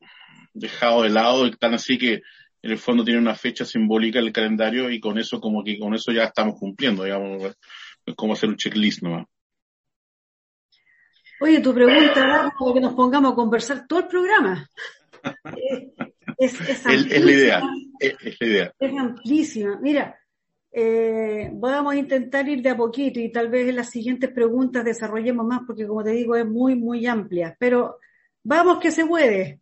[0.54, 2.22] dejado de lado tan así que
[2.62, 5.78] en el fondo tiene una fecha simbólica en el calendario y con eso como que
[5.78, 7.56] con eso ya estamos cumpliendo, digamos,
[8.04, 9.26] es como hacer un checklist nomás.
[11.40, 14.68] Oye, tu pregunta como que nos pongamos a conversar todo el programa.
[16.38, 17.62] es, es, es, la idea,
[17.98, 18.74] es, la idea.
[18.78, 19.78] Es amplísima.
[19.80, 20.18] Mira,
[20.70, 24.84] eh, vamos a intentar ir de a poquito y tal vez en las siguientes preguntas
[24.84, 27.98] desarrollemos más porque como te digo es muy, muy amplia, pero
[28.42, 29.59] vamos que se puede.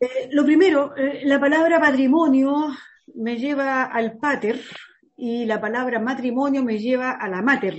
[0.00, 2.68] Eh, lo primero, eh, la palabra patrimonio
[3.14, 4.60] me lleva al pater
[5.16, 7.76] y la palabra matrimonio me lleva a la mater.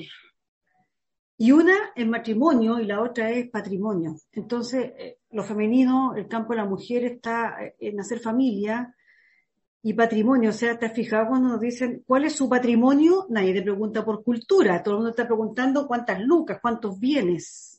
[1.38, 4.18] Y una es matrimonio y la otra es patrimonio.
[4.34, 8.94] Entonces, eh, lo femenino, el campo de la mujer está en hacer familia
[9.82, 10.50] y patrimonio.
[10.50, 13.28] O sea, ¿te has fijado cuando nos dicen cuál es su patrimonio?
[13.30, 14.84] Nadie te pregunta por cultura.
[14.84, 17.79] Todo el mundo está preguntando cuántas lucas, cuántos bienes.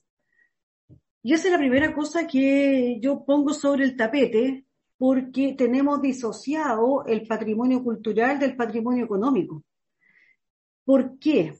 [1.23, 4.65] Y esa es la primera cosa que yo pongo sobre el tapete
[4.97, 9.63] porque tenemos disociado el patrimonio cultural del patrimonio económico.
[10.85, 11.59] ¿Por qué?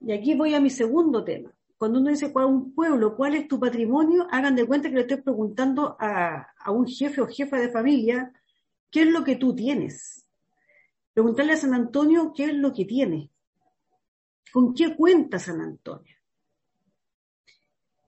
[0.00, 1.54] Y aquí voy a mi segundo tema.
[1.76, 5.00] Cuando uno dice cuál un pueblo, cuál es tu patrimonio, hagan de cuenta que le
[5.02, 8.32] estoy preguntando a, a un jefe o jefa de familia,
[8.90, 10.26] ¿qué es lo que tú tienes?
[11.12, 13.30] Preguntarle a San Antonio qué es lo que tiene.
[14.52, 16.13] ¿Con qué cuenta San Antonio?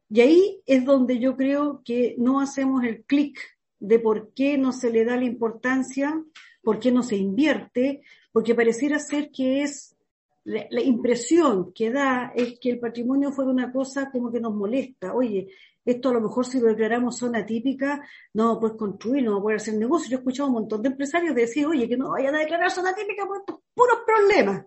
[0.09, 3.39] Y ahí es donde yo creo que no hacemos el clic
[3.79, 6.23] de por qué no se le da la importancia,
[6.63, 9.97] por qué no se invierte, porque pareciera ser que es
[10.45, 15.13] la, impresión que da es que el patrimonio fuera una cosa como que nos molesta.
[15.13, 15.49] Oye,
[15.85, 19.75] esto a lo mejor si lo declaramos zona típica, no puedes construir, no poder hacer
[19.75, 20.11] negocio.
[20.11, 22.95] Yo he escuchado un montón de empresarios decir, oye, que no vayan a declarar zona
[22.95, 24.65] típica por estos puros problemas.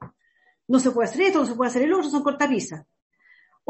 [0.67, 2.86] No se puede hacer esto, no se puede hacer el otro, son cortapisas.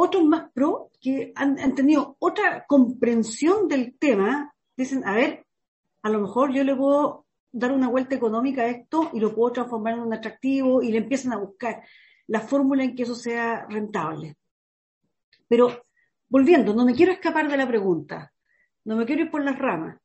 [0.01, 5.45] Otros más pro que han, tenido otra comprensión del tema, dicen, a ver,
[6.03, 9.51] a lo mejor yo le puedo dar una vuelta económica a esto y lo puedo
[9.51, 11.83] transformar en un atractivo y le empiezan a buscar
[12.27, 14.37] la fórmula en que eso sea rentable.
[15.49, 15.83] Pero
[16.29, 18.31] volviendo, no me quiero escapar de la pregunta,
[18.85, 19.99] no me quiero ir por las ramas.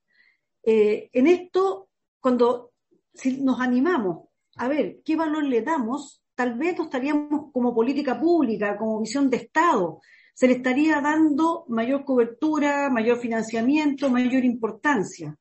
[0.64, 2.72] Eh, en esto, cuando
[3.12, 4.26] si nos animamos
[4.56, 9.30] a ver qué valor le damos tal vez no estaríamos como política pública, como visión
[9.30, 10.00] de Estado.
[10.34, 15.36] Se le estaría dando mayor cobertura, mayor financiamiento, mayor importancia.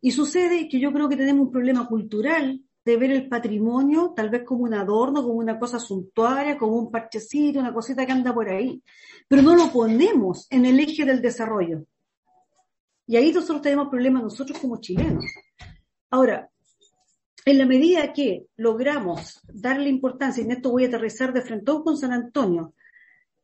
[0.00, 4.30] Y sucede que yo creo que tenemos un problema cultural de ver el patrimonio tal
[4.30, 8.32] vez como un adorno, como una cosa suntuaria, como un parchecito, una cosita que anda
[8.32, 8.80] por ahí,
[9.26, 11.84] pero no lo ponemos en el eje del desarrollo.
[13.08, 15.24] Y ahí nosotros tenemos problemas nosotros como chilenos.
[16.10, 16.48] Ahora,
[17.46, 21.72] en la medida que logramos darle importancia, y en esto voy a aterrizar de frente
[21.84, 22.74] con San Antonio,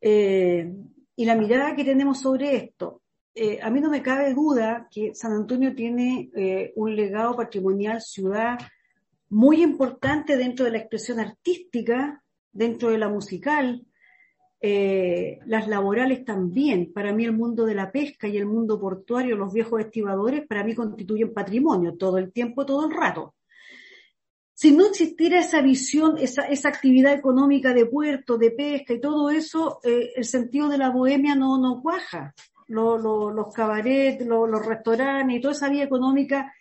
[0.01, 0.69] eh,
[1.15, 3.01] y la mirada que tenemos sobre esto,
[3.33, 8.01] eh, a mí no me cabe duda que San Antonio tiene eh, un legado patrimonial
[8.01, 8.59] ciudad
[9.29, 13.85] muy importante dentro de la expresión artística, dentro de la musical,
[14.61, 16.93] las laborales también.
[16.93, 20.63] Para mí el mundo de la pesca y el mundo portuario, los viejos estibadores, para
[20.63, 23.33] mí constituyen patrimonio todo el tiempo, todo el rato.
[24.63, 29.81] Si no existiera esa visión, esa, actividad económica de puerto, de pesca y todo eso,
[29.83, 32.33] eh, el sentido de la bohemia no, no cuaja.
[32.67, 36.53] los cabarets, los restaurantes y toda esa vida económica,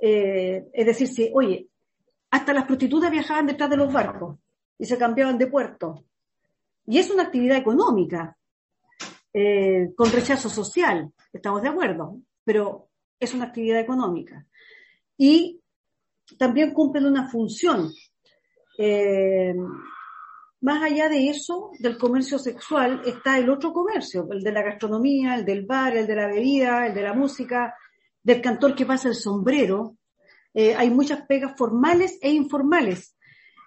[0.00, 1.68] eh, es decir, si, oye,
[2.32, 4.36] hasta las prostitutas viajaban detrás de los barcos
[4.76, 6.06] y se cambiaban de puerto.
[6.84, 8.36] Y es una actividad económica,
[9.32, 12.88] eh, con rechazo social, estamos de acuerdo, pero
[13.20, 14.44] es una actividad económica.
[15.16, 15.60] Y
[16.38, 17.90] también cumplen una función.
[18.78, 19.54] Eh,
[20.62, 25.34] más allá de eso, del comercio sexual, está el otro comercio, el de la gastronomía,
[25.34, 27.74] el del bar, el de la bebida, el de la música,
[28.22, 29.96] del cantor que pasa el sombrero,
[30.52, 33.16] eh, hay muchas pegas formales e informales.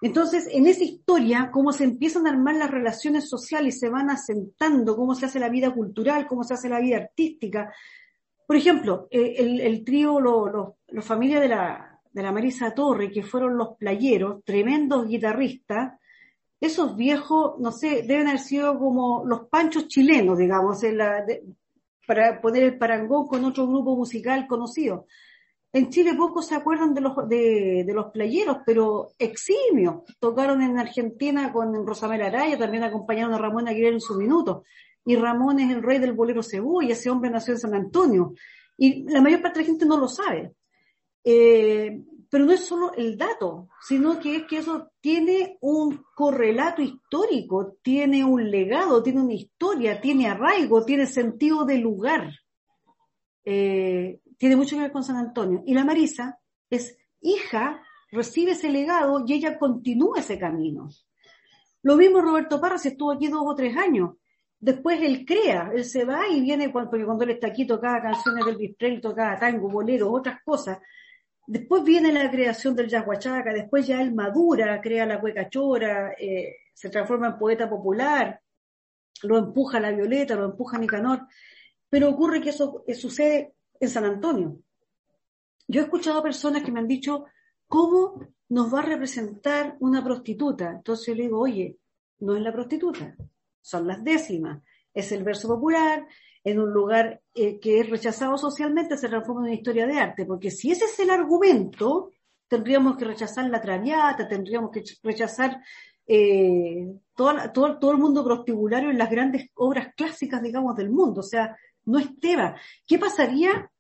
[0.02, 4.96] Entonces, en esa historia, cómo se empiezan a armar las relaciones sociales, se van asentando,
[4.98, 7.74] cómo se hace la vida cultural, cómo se hace la vida artística.
[8.46, 13.58] Por ejemplo, eh, el, trío, los familias de la, de la Marisa Torre, que fueron
[13.58, 16.00] los playeros, tremendos guitarristas,
[16.62, 20.80] esos viejos, no sé, deben haber sido como los panchos chilenos, digamos,
[22.08, 25.06] para poner el parangón con otro grupo musical conocido.
[25.74, 30.04] En Chile pocos se acuerdan de los, de, los playeros, pero eximios.
[30.20, 34.64] Tocaron en Argentina con Rosamel Araya, también acompañaron a Ramón Aguilera en su minuto.
[35.04, 38.36] Y Ramón es el rey del bolero cebú y ese hombre nació en San Antonio.
[38.78, 40.54] Y la mayor parte de la gente no lo sabe.
[41.24, 46.82] Eh, pero no es solo el dato, sino que es que eso tiene un correlato
[46.82, 52.32] histórico, tiene un legado, tiene una historia, tiene arraigo, tiene sentido de lugar.
[53.46, 55.64] Eh, tiene mucho que ver con San Antonio.
[55.66, 60.90] Y la Marisa es hija, recibe ese legado y ella continúa ese camino.
[61.84, 64.12] Lo mismo Roberto Parra, estuvo aquí dos o tres años.
[64.60, 68.58] Después él crea, él se va y viene, cuando él está aquí tocaba canciones del
[68.58, 70.80] Bistrel, tocaba tango, bolero, otras cosas.
[71.46, 76.56] Después viene la creación del Yaguachaca, después ya él madura, crea la cueca chora, eh,
[76.74, 78.42] se transforma en poeta popular,
[79.24, 81.28] lo empuja la Violeta, lo empuja Nicanor.
[81.90, 84.58] Pero ocurre que eso sucede en San Antonio.
[85.68, 87.26] Yo he escuchado personas que me han dicho,
[87.68, 90.72] ¿cómo nos va a representar una prostituta?
[90.72, 91.78] Entonces yo le digo, oye,
[92.20, 93.16] no es la prostituta,
[93.62, 94.62] son las décimas.
[94.94, 96.06] Es el verso popular,
[96.44, 100.26] en un lugar eh, que es rechazado socialmente, se transforma en una historia de arte,
[100.26, 102.12] porque si ese es el argumento,
[102.48, 105.62] tendríamos que rechazar la traviata, tendríamos que rechazar
[106.06, 107.34] eh, todo,
[107.80, 111.22] todo, el mundo prostibulario en las grandes obras clásicas, digamos, del mundo.
[111.22, 112.56] O sea, no es Teba.
[112.86, 113.72] ¿Qué pasaría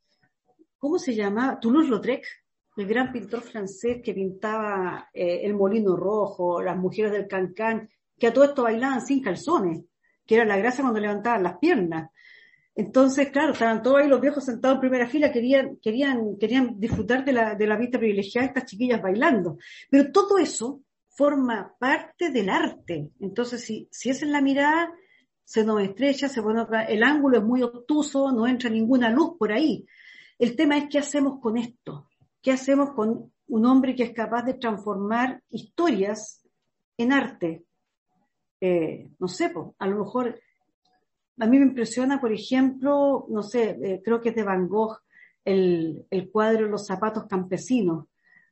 [0.83, 1.61] ¿cómo se llama?
[1.61, 2.25] Toulouse-Lautrec,
[2.75, 8.27] el gran pintor francés que pintaba eh, el molino rojo, las mujeres del cancán, que
[8.27, 9.85] a todo esto bailaban sin calzones,
[10.25, 12.11] que era la gracia cuando levantaban las piernas.
[12.75, 17.23] Entonces, claro, estaban todos ahí los viejos sentados en primera fila, querían, querían, querían disfrutar
[17.23, 19.57] de la, de la vista privilegiada de estas chiquillas bailando.
[19.89, 23.11] Pero todo eso forma parte del arte.
[23.19, 24.91] Entonces, si, si esa es la mirada,
[25.43, 29.51] se nos estrecha, se pone el ángulo es muy obtuso, no entra ninguna luz por
[29.51, 29.85] ahí.
[30.39, 32.09] El tema es qué hacemos con esto,
[32.41, 36.41] qué hacemos con un hombre que es capaz de transformar historias
[36.97, 37.65] en arte.
[38.65, 40.39] Eh, no sé, a lo mejor
[41.37, 44.99] a mí me impresiona, por ejemplo, no sé, eh, creo que es de Van Gogh,
[45.43, 48.05] el, cuadro Los zapatos campesinos.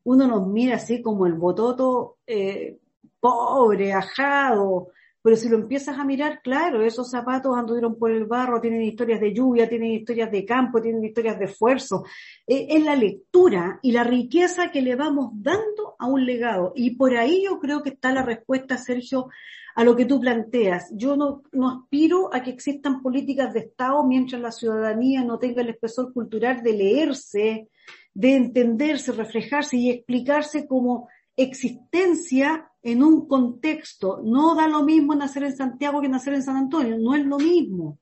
[0.03, 2.77] Uno nos mira así como el bototo eh,
[3.21, 4.89] pobre, ajado,
[5.21, 9.19] pero si lo empiezas a mirar, claro, esos zapatos anduvieron por el barro, tienen historias
[9.19, 12.05] de lluvia, tienen historias de campo, tienen historias de esfuerzo.
[12.47, 16.73] Eh, es la lectura y la riqueza que le vamos dando a un legado.
[16.75, 19.29] Y por ahí yo creo que está la respuesta, Sergio,
[19.75, 20.91] a lo que tú planteas.
[20.93, 25.61] Yo no, no aspiro a que existan políticas de Estado mientras la ciudadanía no tenga
[25.61, 27.69] el espesor cultural de leerse,
[28.13, 34.21] de entenderse, reflejarse y explicarse como existencia en un contexto.
[34.23, 37.37] No da lo mismo nacer en Santiago que nacer en San Antonio, no es lo
[37.37, 37.99] mismo.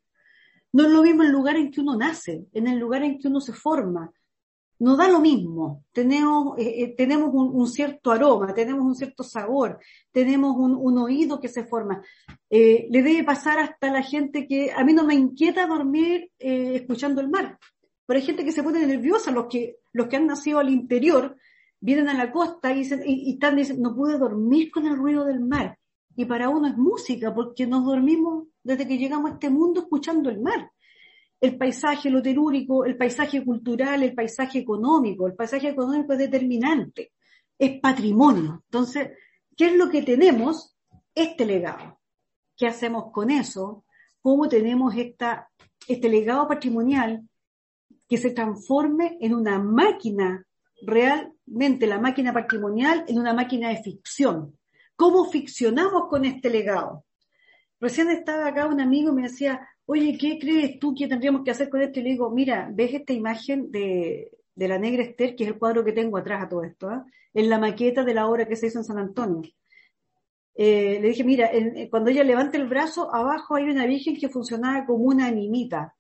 [0.71, 3.27] No es lo mismo el lugar en que uno nace, en el lugar en que
[3.27, 4.11] uno se forma.
[4.79, 5.83] No da lo mismo.
[5.91, 9.79] Tenemos, eh, eh, tenemos un, cierto aroma, tenemos un cierto sabor,
[10.11, 12.01] tenemos un, oído que se forma.
[12.49, 17.19] Eh, le debe pasar hasta la gente que a mí no me inquieta dormir escuchando
[17.19, 17.57] el mar.
[18.05, 21.35] Pero hay gente que se pone nerviosa, los que, los que han nacido al interior,
[21.79, 25.25] vienen a la costa y, dicen, y, están diciendo, no pude dormir con el ruido
[25.25, 25.77] del mar.
[26.15, 30.29] Y para uno es música, porque nos dormimos desde que llegamos a este mundo escuchando
[30.29, 30.71] el mar.
[31.39, 35.27] El paisaje, lo telúrico, el paisaje cultural, el paisaje económico.
[35.27, 37.13] El paisaje económico es determinante,
[37.57, 38.63] es patrimonio.
[38.65, 39.11] Entonces,
[39.55, 40.75] ¿qué es lo que tenemos?
[41.15, 41.99] Este legado.
[42.57, 43.85] ¿Qué hacemos con eso?
[44.21, 45.49] ¿Cómo tenemos esta,
[45.87, 47.21] este legado patrimonial
[48.09, 50.45] que se transforme en una máquina
[51.49, 54.57] realmente la máquina patrimonial en una máquina de ficción.
[54.95, 57.05] ¿Cómo ficcionamos con este legado?
[57.79, 61.51] Recién estaba acá un amigo y me decía, oye, ¿qué crees tú que tendríamos que
[61.51, 61.99] hacer con esto?
[61.99, 65.85] Y le digo, mira, ¿ves esta imagen de, la negra Esther, que es el cuadro
[65.85, 66.91] que tengo atrás a todo esto?
[66.91, 67.01] ¿eh?
[67.33, 69.49] En la maqueta de la obra que se hizo en San Antonio.
[70.55, 71.49] Eh, le dije, mira,
[71.89, 75.95] cuando ella levanta el brazo, abajo hay una virgen que funcionaba como una animita.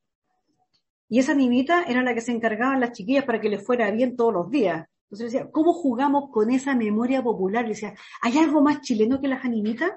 [1.07, 4.17] Y esa nimita era la que se encargaban las chiquillas para que les fuera bien
[4.17, 4.85] todos los días.
[5.09, 7.63] Entonces decía, ¿cómo jugamos con esa memoria popular?
[7.63, 9.91] Le decía, ¿hay algo más chileno que las animitas?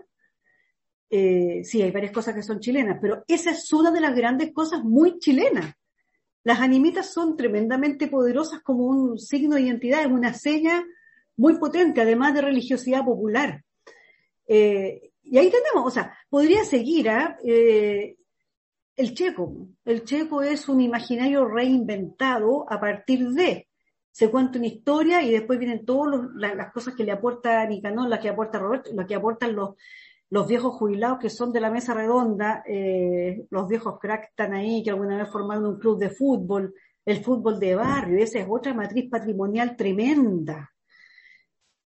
[1.10, 4.54] Eh, sí, hay varias cosas que son chilenas, pero esa es una de las grandes
[4.54, 5.74] cosas muy chilenas.
[6.44, 10.82] Las animitas son tremendamente poderosas como un signo de identidad, es una seña
[11.36, 13.62] muy potente, además de religiosidad popular.
[14.48, 17.36] Eh, y ahí tenemos, o sea, podría seguir, ¿ah?
[17.44, 18.16] eh,
[18.96, 19.68] el checo.
[19.84, 23.68] El checo es un imaginario reinventado a partir de.
[24.12, 28.20] Se cuenta una historia y después vienen todas las cosas que le aporta Nicanor, las
[28.20, 29.70] que aporta Roberto, las que aportan los,
[30.30, 34.82] los viejos jubilados que son de la mesa redonda, eh, los viejos cracks están ahí,
[34.82, 38.74] que alguna vez formaron un club de fútbol, el fútbol de barrio, esa es otra
[38.74, 40.72] matriz patrimonial tremenda.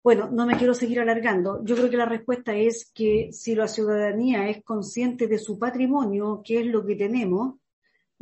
[0.02, 1.64] Bueno, no me quiero seguir alargando.
[1.64, 6.42] Yo creo que la respuesta es que si la ciudadanía es consciente de su patrimonio,
[6.44, 7.54] que es lo que tenemos,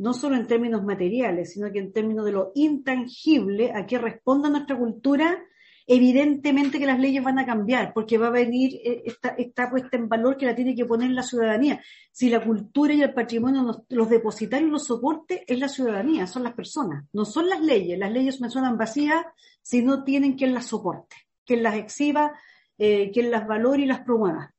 [0.03, 4.49] no solo en términos materiales, sino que en términos de lo intangible a que responda
[4.49, 5.43] nuestra cultura,
[5.87, 9.03] evidentemente que las leyes van a cambiar, porque va a venir eh,
[9.37, 11.81] esta, puesta en valor que la tiene que poner la ciudadanía.
[12.11, 16.53] Si la cultura y el patrimonio, los depositarios, los soportes, es la ciudadanía, son las
[16.53, 17.97] personas, no son las leyes.
[17.97, 19.25] Las leyes me suenan vacías
[19.61, 22.33] si no tienen quien las soporte quien las exhiba,
[22.77, 24.53] eh, quien las valore y las promueva.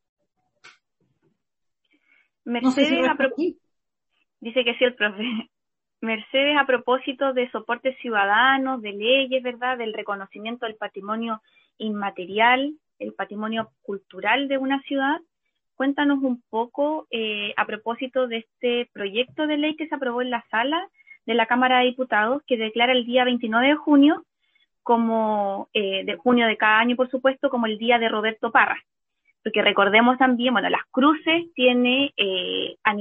[2.45, 2.91] Mercedes,
[4.45, 5.23] dice que sí el profe.
[6.01, 9.79] Mercedes, a propósito de soportes ciudadanos, de leyes, ¿verdad?
[9.79, 11.41] Del reconocimiento del patrimonio
[11.79, 15.19] inmaterial, el patrimonio cultural de una ciudad,
[15.77, 20.31] cuéntanos un poco eh, a propósito de este proyecto de ley que se aprobó en
[20.31, 20.89] la sala
[21.25, 24.25] de la Cámara de Diputados que declara el día 29 de junio
[24.83, 28.79] como eh, de junio de cada año, por supuesto, como el día de Roberto Parra.
[29.43, 32.93] Porque recordemos también, bueno, las cruces tiene eh, a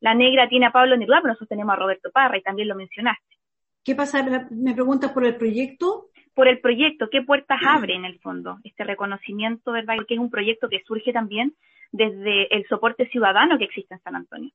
[0.00, 2.74] la negra tiene a Pablo Neruda, pero nosotros tenemos a Roberto Parra y también lo
[2.74, 3.36] mencionaste.
[3.84, 4.24] ¿Qué pasa?
[4.50, 6.10] ¿Me preguntas por el proyecto?
[6.34, 9.94] Por el proyecto, ¿qué puertas abre en el fondo este reconocimiento, verdad?
[10.06, 11.54] Que es un proyecto que surge también
[11.92, 14.50] desde el soporte ciudadano que existe en San Antonio.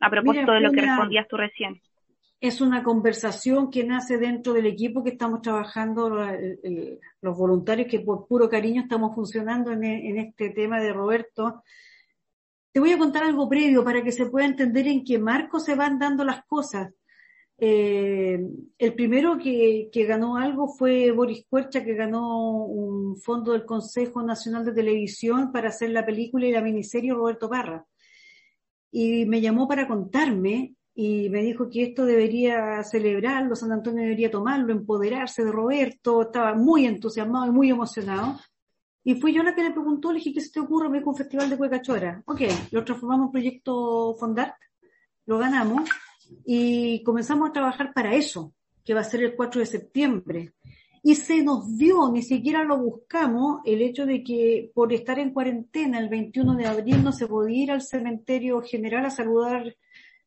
[0.00, 1.80] A propósito de lo que respondías tú recién
[2.46, 8.26] es una conversación que nace dentro del equipo que estamos trabajando, los voluntarios que por
[8.26, 11.62] puro cariño estamos funcionando en, este tema de Roberto.
[12.74, 15.76] Te voy a contar algo previo para que se pueda entender en qué marco se
[15.76, 16.92] van dando las cosas.
[17.56, 18.36] Eh,
[18.78, 24.24] el primero que, que, ganó algo fue Boris Cuercha, que ganó un fondo del Consejo
[24.24, 27.86] Nacional de Televisión para hacer la película y la miniserie Roberto Parra.
[28.90, 34.32] Y me llamó para contarme y me dijo que esto debería celebrarlo, San Antonio debería
[34.32, 38.36] tomarlo, empoderarse de Roberto, estaba muy entusiasmado y muy emocionado.
[39.04, 40.88] Y fui yo la que le preguntó, le dije, ¿qué se te ocurre?
[40.88, 42.22] Me dijo un festival de Cuecachora.
[42.24, 44.56] Ok, lo transformamos en proyecto Fondart,
[45.26, 45.88] lo ganamos
[46.46, 50.54] y comenzamos a trabajar para eso, que va a ser el 4 de septiembre.
[51.02, 55.34] Y se nos dio, ni siquiera lo buscamos, el hecho de que por estar en
[55.34, 59.76] cuarentena el 21 de abril no se podía ir al cementerio general a saludar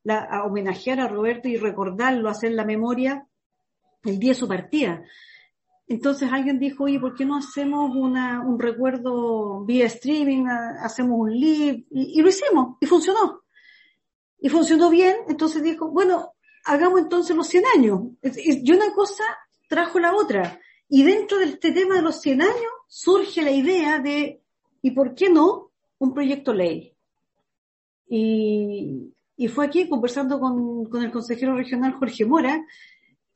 [0.07, 3.27] a homenajear a Roberto y recordarlo, hacer la memoria
[4.03, 5.03] el día de su partida.
[5.87, 11.85] Entonces alguien dijo, oye, ¿por qué no hacemos un recuerdo vía streaming, hacemos un live?
[11.91, 13.43] Y, lo hicimos, y funcionó.
[14.39, 16.33] Y funcionó bien, entonces dijo, bueno,
[16.65, 18.01] hagamos entonces los 100 años.
[18.21, 19.23] Y una cosa
[19.69, 20.59] trajo la otra.
[20.89, 24.41] Y dentro de este tema de los 100 años, surge la idea de,
[24.81, 25.71] ¿y por qué no?
[25.99, 26.93] Un proyecto ley.
[28.09, 32.65] Y, y fue aquí conversando con, con, el consejero regional Jorge Mora,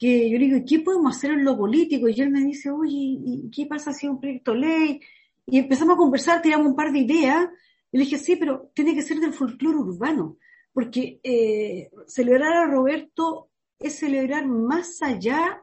[0.02, 2.10] que yo le digo, ¿qué podemos hacer en lo político?
[2.10, 5.00] Y él me dice, oye, ¿y qué pasa si es un proyecto ley?
[5.46, 7.46] Y empezamos a conversar, tiramos un par de ideas,
[7.92, 10.38] y le dije, sí, pero tiene que ser del folclore urbano,
[10.74, 15.62] porque eh, celebrar a Roberto es celebrar más allá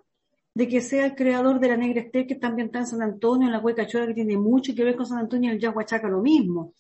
[0.55, 3.49] de que sea el creador de la Negra Estel, que también está en San Antonio,
[3.49, 6.09] en la Hueca Chora, que tiene mucho que ver con San Antonio, y el Yaguachaca
[6.09, 6.75] lo mismo,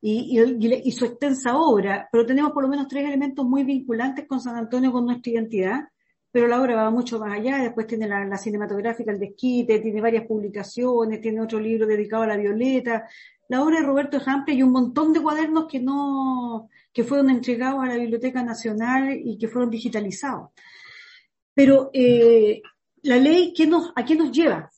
[0.00, 4.26] y, y, y, su extensa obra, pero tenemos por lo menos tres elementos muy vinculantes
[4.26, 5.80] con San Antonio, con nuestra identidad,
[6.36, 10.26] pero la obra va mucho más allá, después tiene la, cinematográfica, el desquite, tiene varias
[10.26, 13.08] publicaciones, tiene otro libro dedicado a la Violeta,
[13.48, 17.30] la obra de Roberto es amplia y un montón de cuadernos que no, que fueron
[17.30, 20.50] entregados a la Biblioteca Nacional y que fueron digitalizados.
[21.54, 22.60] Pero eh,
[23.04, 24.70] la ley, ¿qué nos, ¿a qué nos lleva?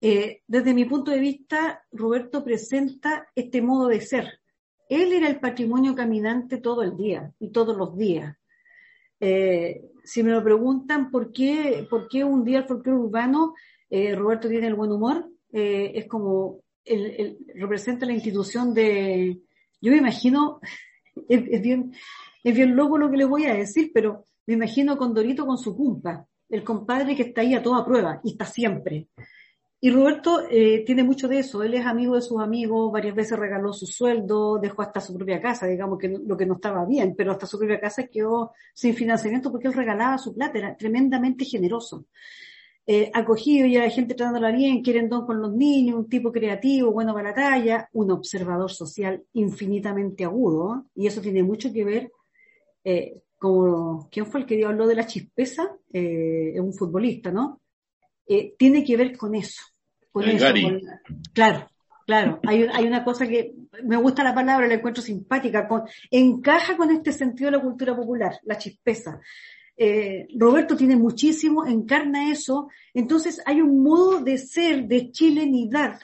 [0.00, 4.40] Eh, desde mi punto de vista, Roberto presenta este modo de ser.
[4.88, 8.34] Él era el patrimonio caminante todo el día y todos los días.
[9.20, 13.54] Eh, si me lo preguntan por qué, por qué un día el folclore urbano,
[13.90, 19.38] eh, Roberto tiene el buen humor, eh, es como, el, representa la institución de,
[19.82, 20.60] yo me imagino,
[21.28, 21.92] es, bien,
[22.42, 25.58] es bien loco lo que le voy a decir, pero me imagino con Dorito con
[25.58, 29.08] su cumpa, el compadre que está ahí a toda prueba y está siempre.
[29.80, 31.62] Y Roberto eh, tiene mucho de eso.
[31.62, 35.40] Él es amigo de sus amigos, varias veces regaló su sueldo, dejó hasta su propia
[35.40, 38.94] casa, digamos que lo que no estaba bien, pero hasta su propia casa quedó sin
[38.94, 42.06] financiamiento porque él regalaba su plata, era tremendamente generoso.
[42.90, 47.12] Eh, acogido y la gente tratándola bien, querendón con los niños, un tipo creativo, bueno
[47.12, 52.10] para la talla, un observador social infinitamente agudo, y eso tiene mucho que ver,
[52.84, 55.70] eh, como, ¿quién fue el que habló de la chispeza?
[55.92, 57.60] Eh, es un futbolista, ¿no?
[58.28, 59.62] Eh, tiene que ver con eso.
[60.12, 60.46] Con eso
[61.32, 61.70] claro,
[62.06, 62.40] claro.
[62.46, 63.54] Hay, hay, una cosa que
[63.84, 67.96] me gusta la palabra, la encuentro simpática, con, encaja con este sentido de la cultura
[67.96, 69.20] popular, la chispeza.
[69.80, 72.68] Eh, Roberto tiene muchísimo, encarna eso.
[72.92, 76.00] Entonces hay un modo de ser, de chilenidad,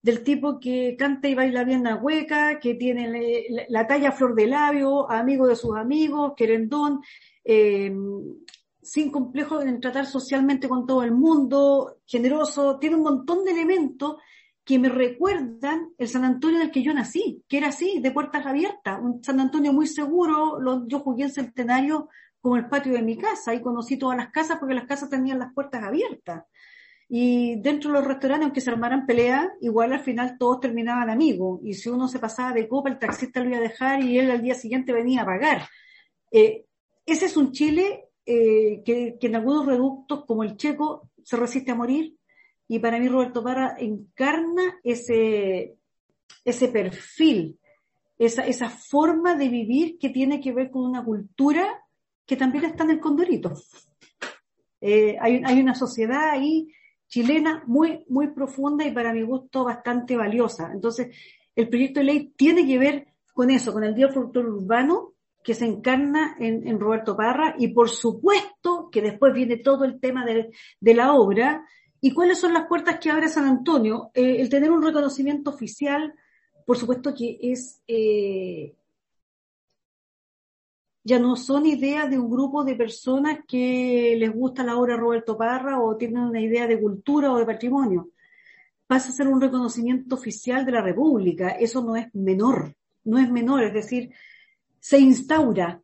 [0.00, 4.46] del tipo que canta y baila bien la hueca, que tiene la, talla flor de
[4.46, 7.02] labio, amigo de sus amigos, querendón,
[7.44, 7.94] eh,
[8.82, 14.16] sin complejo en tratar socialmente con todo el mundo, generoso, tiene un montón de elementos
[14.64, 18.46] que me recuerdan el San Antonio del que yo nací, que era así, de puertas
[18.46, 22.08] abiertas, un San Antonio muy seguro, yo jugué en Centenario
[22.40, 25.38] como el patio de mi casa y conocí todas las casas porque las casas tenían
[25.38, 26.44] las puertas abiertas.
[27.08, 31.60] Y dentro de los restaurantes, aunque se armaran peleas, igual al final todos terminaban amigos.
[31.62, 34.30] Y si uno se pasaba de copa, el taxista lo iba a dejar y él
[34.30, 35.68] al día siguiente venía a pagar.
[36.30, 36.64] Eh,
[37.04, 41.76] ese es un Chile eh, que, en algunos reductos, como el checo, se resiste a
[41.76, 42.16] morir.
[42.68, 45.76] Y para mí Roberto Parra encarna ese,
[46.44, 47.58] ese perfil,
[48.18, 51.84] esa, esa forma de vivir que tiene que ver con una cultura
[52.24, 53.52] que también está en el Condorito.
[54.80, 56.72] Eh, hay, hay, una sociedad ahí
[57.08, 60.70] chilena muy, muy profunda y para mi gusto bastante valiosa.
[60.72, 61.14] Entonces,
[61.54, 65.11] el proyecto de ley tiene que ver con eso, con el Folclore Urbano,
[65.42, 70.24] que se encarna en, Roberto Parra y por supuesto que después viene todo el tema
[70.24, 70.50] de,
[70.94, 71.66] la obra
[72.00, 74.10] y cuáles son las puertas que abre San Antonio.
[74.14, 76.14] Eh, el tener un reconocimiento oficial,
[76.64, 78.74] por supuesto que es, eh,
[81.04, 85.36] ya no son ideas de un grupo de personas que les gusta la obra Roberto
[85.36, 88.10] Parra o tienen una idea de cultura o de patrimonio.
[88.86, 91.50] Pasa a ser un reconocimiento oficial de la República.
[91.50, 93.64] Eso no es menor, no es menor.
[93.64, 94.12] Es decir,
[94.82, 95.80] se instaura.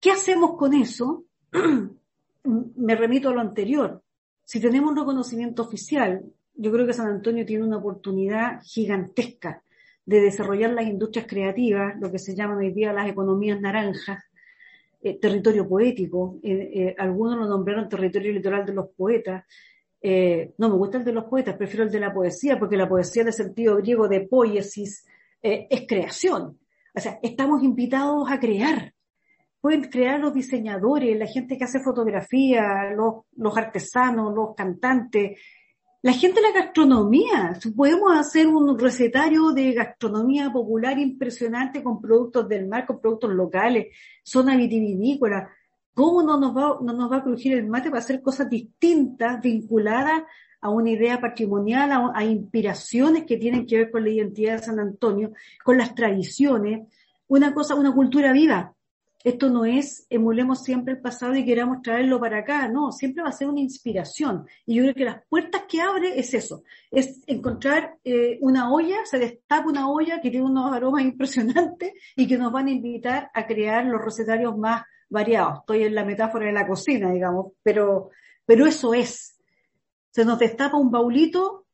[0.00, 1.24] ¿Qué hacemos con eso?
[2.44, 4.00] Me remito a lo anterior.
[4.44, 6.24] Si tenemos un reconocimiento oficial,
[6.54, 9.64] yo creo que San Antonio tiene una oportunidad gigantesca
[10.06, 14.22] de desarrollar las industrias creativas, lo que se llaman hoy día las economías naranjas,
[15.02, 19.44] eh, territorio poético, eh, eh, algunos lo nombraron territorio litoral de los poetas,
[20.00, 23.24] no me gusta el de los poetas, prefiero el de la poesía, porque la poesía
[23.24, 25.04] de sentido griego de poiesis
[25.42, 26.56] es creación,
[26.98, 28.92] o sea, estamos invitados a crear.
[29.60, 35.40] Pueden crear los diseñadores, la gente que hace fotografía, los, artesanos, los cantantes,
[36.02, 37.58] la gente de la gastronomía.
[37.76, 43.86] Podemos hacer un recetario de gastronomía popular impresionante con productos del mar, con productos locales,
[44.22, 45.48] zona vitivinícola.
[45.94, 49.40] ¿Cómo no nos va, no nos va a crujir el mate para hacer cosas distintas,
[49.40, 50.22] vinculadas
[50.60, 54.80] a una idea patrimonial, a, inspiraciones que tienen que ver con la identidad de San
[54.80, 55.32] Antonio,
[55.64, 56.88] con las tradiciones,
[57.28, 58.74] una cosa, una cultura viva.
[59.24, 63.30] Esto no es emulemos siempre el pasado y queramos traerlo para acá, no, siempre va
[63.30, 64.46] a ser una inspiración.
[64.64, 68.98] Y yo creo que las puertas que abre es eso, es encontrar eh, una olla,
[69.04, 73.30] se destapa una olla que tiene unos aromas impresionantes y que nos van a invitar
[73.34, 75.60] a crear los recetarios más variados.
[75.60, 78.10] Estoy en la metáfora de la cocina, digamos, pero,
[78.46, 79.37] pero eso es.
[80.18, 81.66] Se nos destapa un baulito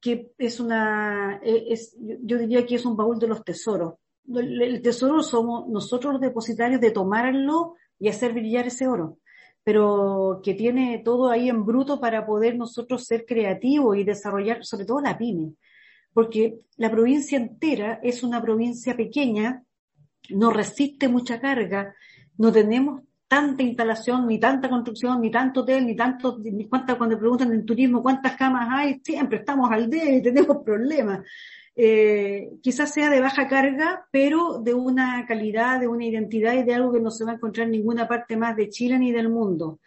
[0.00, 3.96] que es una, eh, es, yo diría que es un baúl de los tesoros.
[4.34, 9.18] El tesoro somos nosotros los depositarios de tomarlo y hacer brillar ese oro,
[9.62, 14.86] pero que tiene todo ahí en bruto para poder nosotros ser creativos y desarrollar, sobre
[14.86, 15.52] todo la pyme,
[16.14, 19.64] porque la provincia entera es una provincia pequeña,
[20.30, 21.94] no resiste mucha carga,
[22.38, 27.18] no tenemos tanta instalación, ni tanta construcción, ni tanto hotel, ni tanto, ni cuántas, cuando
[27.18, 31.24] preguntan en turismo cuántas camas hay, siempre estamos al día y tenemos problemas
[31.74, 36.74] eh, quizás sea de baja carga, pero de una calidad, de una identidad y de
[36.74, 39.30] algo que no se va a encontrar en ninguna parte más de Chile ni del
[39.30, 39.80] mundo.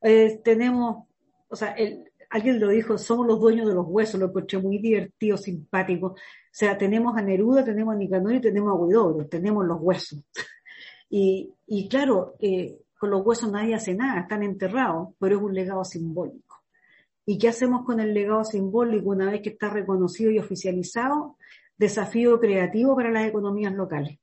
[0.00, 1.08] Eh, tenemos,
[1.48, 4.78] o sea, el, alguien lo dijo, somos los dueños de los huesos, lo encontré muy
[4.78, 6.06] divertido, simpático.
[6.06, 6.16] O
[6.52, 10.20] sea, tenemos a Neruda, tenemos a Nicanor y tenemos a Huidobro, tenemos los huesos.
[11.10, 15.54] y, y claro, eh, con los huesos nadie hace nada, están enterrados, pero es un
[15.54, 16.62] legado simbólico.
[17.26, 21.36] ¿Y qué hacemos con el legado simbólico una vez que está reconocido y oficializado?
[21.76, 24.18] Desafío creativo para las economías locales.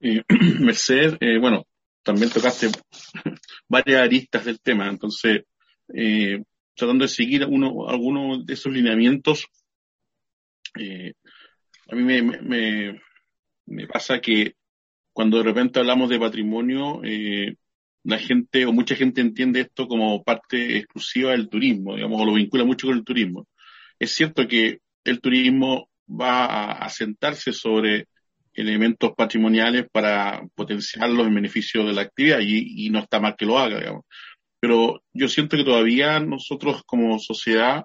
[0.60, 1.66] Mercedes, eh, bueno,
[2.02, 2.68] también tocaste
[3.68, 5.44] varias aristas del tema, entonces,
[5.94, 6.42] eh,
[6.74, 9.46] tratando de seguir uno, algunos de esos lineamientos,
[10.78, 11.14] eh,
[11.90, 13.00] a mí me,
[13.66, 14.56] me, pasa que
[15.12, 17.00] cuando de repente hablamos de patrimonio,
[18.04, 22.34] la gente o mucha gente entiende esto como parte exclusiva del turismo, digamos, o lo
[22.34, 23.46] vincula mucho con el turismo.
[23.98, 28.08] Es cierto que el turismo va a asentarse sobre
[28.52, 33.58] elementos patrimoniales para potenciarlos en beneficio de la actividad y, no está mal que lo
[33.58, 34.04] haga, digamos.
[34.60, 37.84] Pero yo siento que todavía nosotros como sociedad,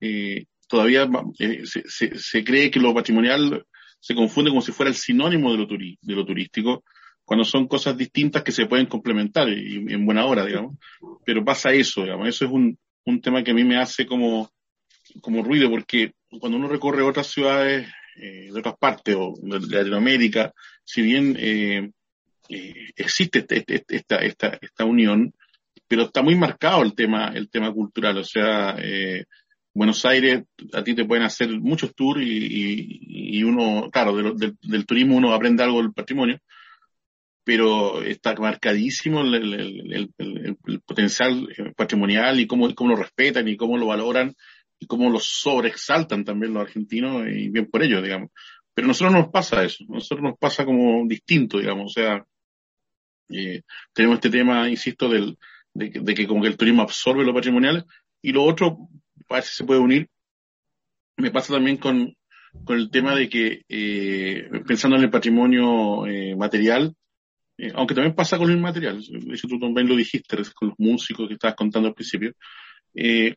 [0.00, 1.08] eh, todavía
[1.38, 3.64] eh, se, se, cree que lo patrimonial
[4.00, 6.84] se confunde como si fuera el sinónimo de lo, de lo turístico
[7.28, 10.78] cuando son cosas distintas que se pueden complementar y, en buena hora, digamos.
[11.26, 12.26] Pero pasa eso, digamos.
[12.26, 14.50] Eso es un, un tema que a mí me hace como,
[15.20, 20.54] como ruido, porque cuando uno recorre otras ciudades eh, de otras partes o de Latinoamérica,
[20.82, 21.90] si bien eh,
[22.48, 25.34] eh, existe este, este, este, esta, esta, esta unión,
[25.86, 28.16] pero está muy marcado el tema, el tema cultural.
[28.16, 29.26] O sea, eh,
[29.74, 34.86] Buenos Aires, a ti te pueden hacer muchos tours y, y, uno, claro, de del
[34.86, 36.40] turismo uno aprende algo del patrimonio,
[37.48, 43.78] pero está marcadísimo el, el, el, potencial patrimonial y cómo, cómo lo respetan y cómo
[43.78, 44.36] lo valoran
[44.78, 48.32] y cómo lo sobreexaltan también los argentinos y bien por ello, digamos.
[48.74, 52.22] Pero a nosotros nos pasa eso, a nosotros nos pasa como distinto, digamos, o sea,
[53.30, 53.62] eh,
[53.94, 55.38] tenemos este tema, insisto, del,
[55.72, 57.86] de, que como que el turismo absorbe lo patrimonial
[58.20, 58.76] y lo otro
[59.26, 60.10] parece que se puede unir.
[61.16, 62.14] Me pasa también con,
[62.66, 66.94] con el tema de que, eh, pensando en el patrimonio eh, material,
[67.58, 71.26] eh, aunque también pasa con el material, eso tú también lo dijiste con los músicos
[71.26, 72.32] que estabas contando al principio,
[72.94, 73.34] eh,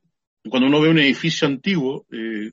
[0.47, 2.51] cuando uno ve un edificio antiguo, eh,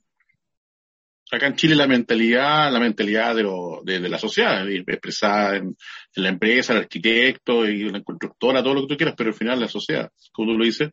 [1.31, 5.75] acá en Chile la mentalidad, la mentalidad de, lo, de, de la sociedad, expresada en,
[6.15, 9.59] la empresa, el arquitecto y la constructora, todo lo que tú quieras, pero al final
[9.59, 10.89] la sociedad, como tú lo dices,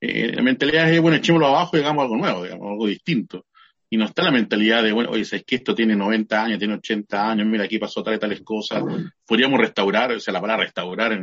[0.00, 3.46] eh, la mentalidad es, bueno, echémoslo abajo y hagamos algo nuevo, digamos, algo distinto
[3.90, 6.74] y no está la mentalidad de, bueno, oye, es que esto tiene 90 años, tiene
[6.74, 8.82] 80 años, mira, aquí pasó tales, tales cosas,
[9.26, 11.18] podríamos restaurar, o sea, la palabra restaurar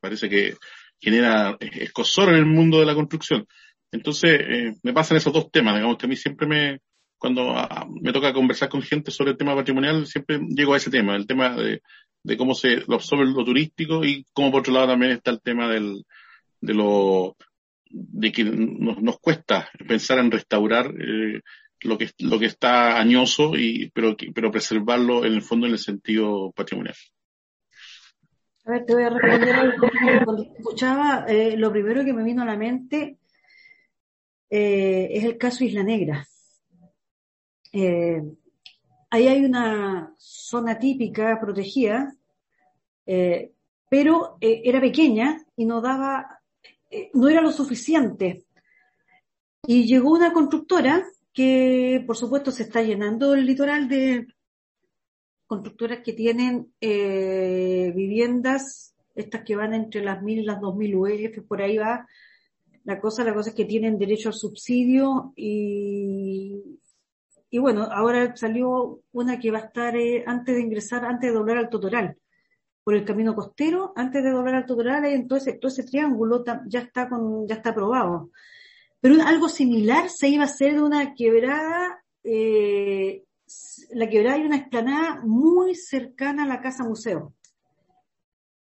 [0.00, 0.56] parece que
[0.98, 3.46] genera escosor en el mundo de la construcción.
[3.92, 6.80] Entonces, eh, me pasan esos dos temas, digamos que a mí siempre me,
[7.18, 10.90] cuando ah, me toca conversar con gente sobre el tema patrimonial, siempre llego a ese
[10.90, 11.82] tema, el tema de,
[12.24, 15.40] de cómo se lo absorbe lo turístico y cómo por otro lado también está el
[15.40, 16.04] tema del,
[16.60, 17.36] de lo,
[17.88, 21.40] de que nos, nos cuesta pensar en restaurar eh,
[21.82, 25.78] lo que, lo que está añoso, y, pero, pero preservarlo en el fondo en el
[25.78, 26.96] sentido patrimonial.
[28.64, 32.46] A ver, te voy a responder Cuando escuchaba, eh, lo primero que me vino a
[32.46, 33.18] la mente
[34.50, 36.26] eh, es el caso Isla Negra.
[37.72, 38.22] Eh,
[39.10, 42.12] ahí hay una zona típica protegida,
[43.04, 43.52] eh,
[43.88, 46.40] pero eh, era pequeña y no daba,
[47.14, 48.44] no era lo suficiente.
[49.66, 51.04] Y llegó una constructora
[51.36, 54.26] que por supuesto se está llenando el litoral de
[55.46, 60.96] constructoras que tienen eh, viviendas, estas que van entre las mil y las dos mil
[60.96, 62.06] UF, por ahí va
[62.84, 66.78] la cosa, la cosa es que tienen derecho al subsidio y,
[67.50, 71.36] y bueno, ahora salió una que va a estar eh, antes de ingresar, antes de
[71.36, 72.16] doblar al total.
[72.82, 76.80] por el camino costero antes de doblar Alto Doral, y entonces todo ese triángulo ya
[76.80, 78.30] está con, ya está aprobado.
[79.00, 83.24] Pero algo similar se iba a hacer de una quebrada, eh,
[83.90, 87.34] la quebrada y una explanada muy cercana a la casa museo.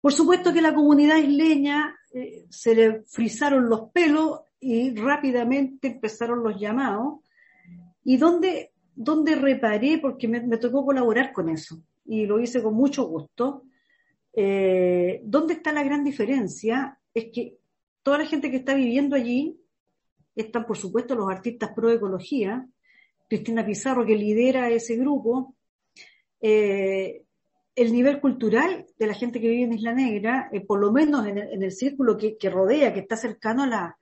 [0.02, 6.44] Por supuesto que la comunidad isleña eh, se le frizaron los pelos y rápidamente empezaron
[6.44, 7.20] los llamados.
[8.04, 10.00] ¿Y dónde, dónde reparé?
[10.00, 13.64] Porque me, me tocó colaborar con eso y lo hice con mucho gusto.
[14.34, 16.98] Eh, ¿Dónde está la gran diferencia?
[17.14, 17.58] Es que
[18.04, 19.60] toda la gente que está viviendo allí,
[20.42, 22.68] están por supuesto los artistas pro ecología,
[23.28, 25.56] Cristina Pizarro que lidera ese grupo,
[26.42, 27.24] eh,
[27.76, 31.26] el nivel cultural de la gente que vive en Isla Negra, eh, por lo menos
[31.26, 33.98] en el, círculo que, rodea, que está cercano a la,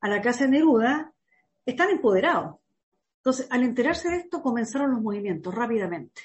[0.00, 1.12] a la Casa de Neruda,
[1.66, 2.56] están empoderados.
[3.18, 6.22] Entonces, al enterarse de esto, comenzaron los movimientos rápidamente.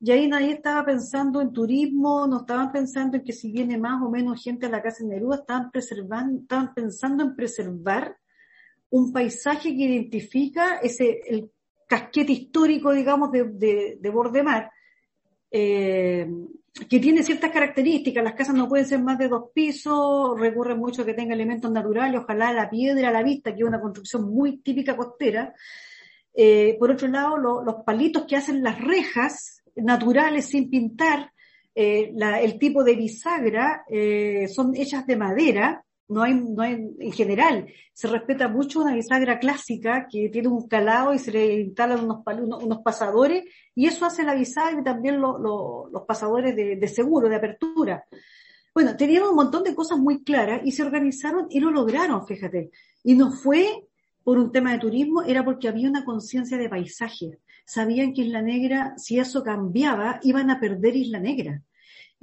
[0.00, 4.02] Y ahí nadie estaba pensando en turismo, no estaban pensando en que si viene más
[4.02, 8.16] o menos gente a la casa de Neruda, estaban preservando, estaban pensando en preservar
[8.94, 11.50] un paisaje que identifica ese, el
[11.88, 14.70] casquete histórico, digamos, de, de, de Bordemar,
[15.50, 16.30] eh,
[16.88, 18.22] que tiene ciertas características.
[18.22, 21.72] Las casas no pueden ser más de dos pisos, recurre mucho a que tenga elementos
[21.72, 25.52] naturales, ojalá la piedra a la vista, que es una construcción muy típica costera.
[26.32, 31.32] Eh, por otro lado, los palitos que hacen las rejas naturales sin pintar,
[31.74, 33.84] eh, el tipo de bisagra
[34.46, 39.38] son hechas de madera, no hay, no hay, en general, se respeta mucho una bisagra
[39.38, 42.18] clásica que tiene un calado y se le instalan unos,
[42.62, 43.44] unos, pasadores
[43.74, 48.04] y eso hace la bisagra y también los pasadores de, de, seguro, de apertura.
[48.74, 52.70] Bueno, tenían un montón de cosas muy claras y se organizaron y lo lograron, fíjate.
[53.02, 53.86] Y no fue
[54.22, 58.42] por un tema de turismo, era porque había una conciencia de paisaje sabían que Isla
[58.42, 61.62] Negra, si eso cambiaba, iban a perder Isla Negra.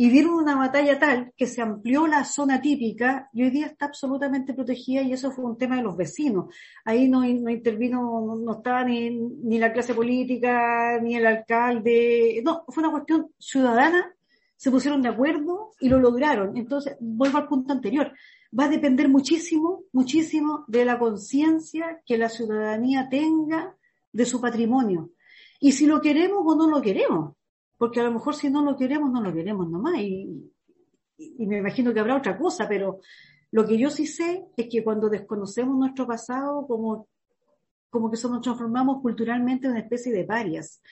[0.01, 3.85] Y dieron una batalla tal que se amplió la zona típica y hoy día está
[3.85, 6.51] absolutamente protegida y eso fue un tema de los vecinos.
[6.83, 12.41] Ahí no, no intervino, no estaba ni, ni la clase política, ni el alcalde.
[12.43, 14.11] No, fue una cuestión ciudadana,
[14.55, 16.57] se pusieron de acuerdo y lo lograron.
[16.57, 18.11] Entonces, vuelvo al punto anterior
[18.59, 23.75] va a depender muchísimo, muchísimo de la conciencia que la ciudadanía tenga
[24.11, 25.11] de su patrimonio
[25.63, 27.35] y si lo queremos o no lo queremos,
[27.81, 30.53] porque a lo mejor si no lo queremos, no lo queremos nomás, y,
[31.17, 32.99] y me imagino que habrá otra cosa, pero
[33.49, 37.07] lo que yo sí sé es que cuando desconocemos nuestro pasado, como,
[37.89, 40.83] como que nos transformamos culturalmente en una especie de parias,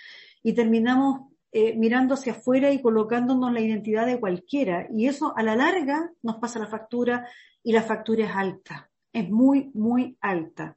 [0.42, 5.44] y terminamos eh, mirando hacia afuera y colocándonos la identidad de cualquiera, y eso a
[5.44, 7.28] la larga nos pasa la factura,
[7.62, 10.76] y la factura es alta, es muy, muy alta.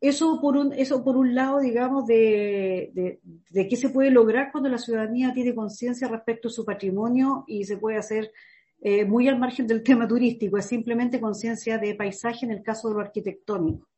[0.00, 3.18] Eso por un, eso por un lado, digamos, de,
[3.50, 7.64] de, qué se puede lograr cuando la ciudadanía tiene conciencia respecto a su patrimonio y
[7.64, 8.30] se puede hacer
[8.80, 12.88] eh, muy al margen del tema turístico, es simplemente conciencia de paisaje en el caso
[12.88, 13.88] de lo arquitectónico.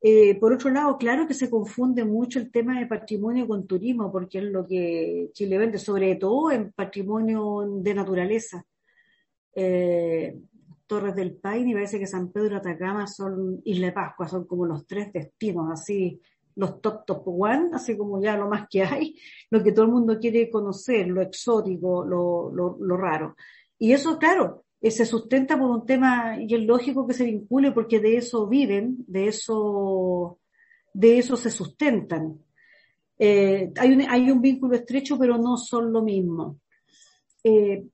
[0.00, 4.12] Eh, por otro lado, claro que se confunde mucho el tema de patrimonio con turismo,
[4.12, 8.64] porque es lo que Chile vende, sobre todo en patrimonio de naturaleza.
[9.54, 10.38] Eh,
[10.88, 14.66] Torres del Paine y parece que San Pedro Atacama son Isla de Pascua, son como
[14.66, 16.20] los tres destinos, así,
[16.56, 19.16] los top top one, así como ya lo más que hay,
[19.50, 23.36] lo que todo el mundo quiere conocer, lo exótico, lo, lo, raro.
[23.78, 27.70] Y eso, claro, eh, se sustenta por un tema, y es lógico que se vincule
[27.72, 30.38] porque de eso viven, de eso,
[30.94, 32.42] de eso se sustentan.
[33.18, 36.58] Eh, hay, un, hay un vínculo estrecho, pero no son lo mismo.
[37.44, 37.84] Eh,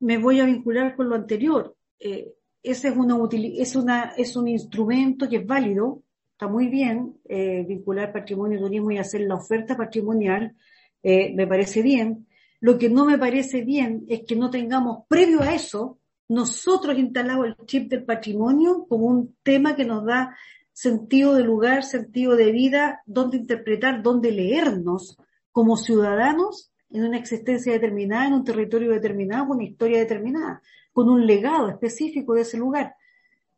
[0.00, 4.48] me voy a vincular con lo anterior eh, ese es, una, es, una, es un
[4.48, 9.36] instrumento que es válido, está muy bien eh, vincular patrimonio y turismo y hacer la
[9.36, 10.56] oferta patrimonial,
[11.02, 12.26] eh, me parece bien.
[12.60, 17.44] Lo que no me parece bien es que no tengamos previo a eso nosotros instalado
[17.44, 20.36] el chip del patrimonio como un tema que nos da
[20.72, 25.16] sentido de lugar, sentido de vida, donde interpretar, donde leernos
[25.50, 30.62] como ciudadanos en una existencia determinada, en un territorio determinado, con una historia determinada
[30.98, 32.96] con un legado específico de ese lugar.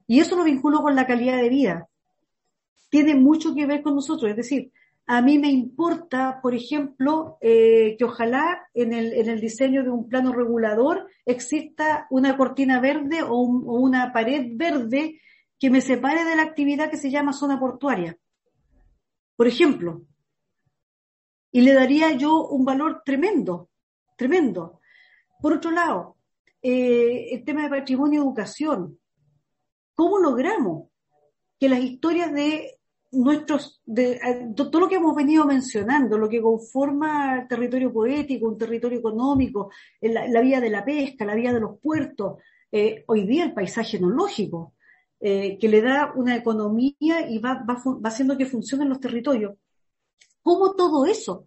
[0.06, 1.88] Y eso lo vinculo con la calidad de vida.
[2.90, 4.70] Tiene mucho que ver con nosotros, es decir,
[5.06, 9.88] a mí me importa, por ejemplo, eh, que ojalá en el, en el, diseño de
[9.88, 15.18] un plano regulador exista una cortina verde o, o, una pared verde
[15.58, 18.18] que me separe de la actividad que se llama zona portuaria.
[19.34, 20.02] Por ejemplo.
[21.50, 23.70] Y le daría yo un valor tremendo,
[24.18, 24.82] tremendo.
[25.40, 26.18] Por otro lado,
[26.62, 28.98] eh, el tema de patrimonio y educación.
[29.94, 30.88] ¿Cómo logramos
[31.58, 32.80] que las historias de
[33.12, 38.48] nuestros, de, eh, todo lo que hemos venido mencionando, lo que conforma el territorio poético,
[38.48, 42.38] un territorio económico, la, vía de la pesca, la vía de los puertos,
[42.70, 44.74] eh, hoy día el paisaje enológico,
[45.18, 49.54] eh, que le da una economía y va, va, va haciendo que funcionen los territorios.
[50.42, 51.44] ¿Cómo todo eso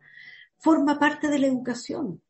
[0.58, 2.22] forma parte de la educación?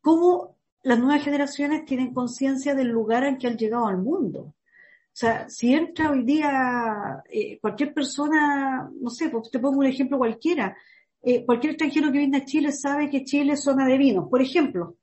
[0.00, 4.40] ¿Cómo las nuevas generaciones tienen conciencia del lugar en que han llegado al mundo?
[4.40, 9.86] O sea, si entra hoy día eh, cualquier persona, no sé, pues te pongo un
[9.86, 10.76] ejemplo cualquiera,
[11.22, 14.40] eh, cualquier extranjero que viene a Chile sabe que Chile es zona de vinos, por
[14.40, 14.96] ejemplo.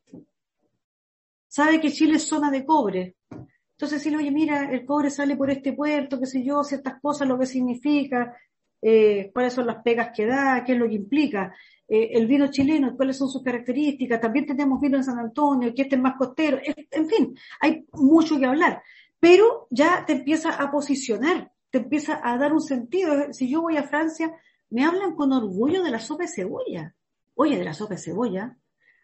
[1.47, 3.15] Sabe que Chile es zona de cobre.
[3.71, 7.27] Entonces, si oye, mira, el cobre sale por este puerto, qué sé yo, ciertas cosas,
[7.27, 8.35] lo que significa,
[8.81, 11.53] eh, cuáles son las pegas que da, qué es lo que implica.
[11.87, 14.21] Eh, el vino chileno, cuáles son sus características.
[14.21, 16.59] También tenemos vino en San Antonio, que este es más costero.
[16.91, 18.81] En fin, hay mucho que hablar
[19.19, 23.33] pero ya te empieza a posicionar, te empieza a dar un sentido.
[23.33, 24.33] Si yo voy a Francia,
[24.69, 26.95] me hablan con orgullo de la sopa de cebolla.
[27.35, 28.57] Oye, de la sopa de cebolla,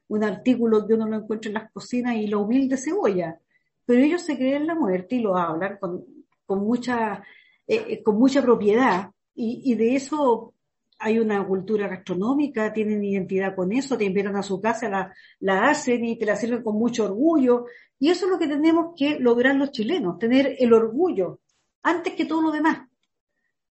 [0.08, 3.40] un artículo que uno no encuentra en las cocinas y lo humilde cebolla.
[3.86, 6.06] Pero ellos se creen la muerte y lo hablan con,
[6.46, 7.24] con mucha,
[7.68, 9.12] eh, eh, con mucha propiedad.
[9.36, 10.56] Y, y de eso
[11.00, 15.70] hay una cultura gastronómica, tienen identidad con eso, te invitan a su casa, la, la
[15.70, 17.66] hacen y te la sirven con mucho orgullo.
[18.00, 21.42] Y eso es lo que tenemos que lograr los chilenos, tener el orgullo,
[21.84, 22.88] antes que todo lo demás.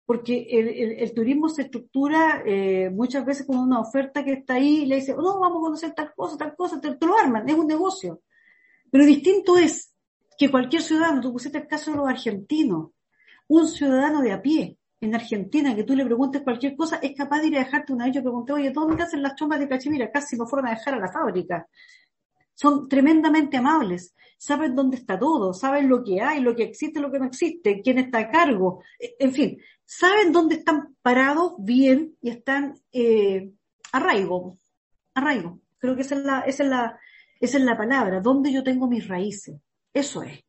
[0.05, 0.67] Porque el,
[0.99, 4.95] el, turismo se estructura eh, muchas veces con una oferta que está ahí y le
[4.95, 7.55] dice, oh, no, vamos a conocer tal cosa, tal cosa, te, te lo arman, es
[7.55, 8.21] un negocio.
[8.89, 9.93] Pero distinto es
[10.37, 12.89] que cualquier ciudadano, tú pusiste el caso de los argentinos,
[13.47, 17.39] un ciudadano de a pie, en Argentina, que tú le preguntes cualquier cosa, es capaz
[17.39, 18.15] de ir a dejarte una vez.
[18.15, 20.11] Yo pregunté, oye, ¿dónde hacen las chombas de cachemira?
[20.11, 21.67] Casi me fueron a dejar a la fábrica.
[22.53, 27.11] Son tremendamente amables, saben dónde está todo, saben lo que hay, lo que existe, lo
[27.11, 32.15] que no existe, quién está a cargo, e, en fin, saben dónde están parados bien
[32.21, 33.51] y están eh,
[33.91, 34.59] arraigo,
[35.15, 35.59] arraigo.
[35.79, 36.99] Creo que esa es la, esa es la,
[37.39, 39.55] esa es la palabra, dónde yo tengo mis raíces.
[39.91, 40.39] Eso es.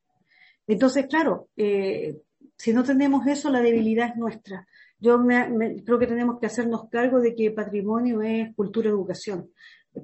[0.66, 2.20] Entonces, claro, eh,
[2.62, 4.68] si no tenemos eso, la debilidad es nuestra.
[5.00, 9.50] Yo me, creo que tenemos que hacernos cargo de que patrimonio es cultura educación.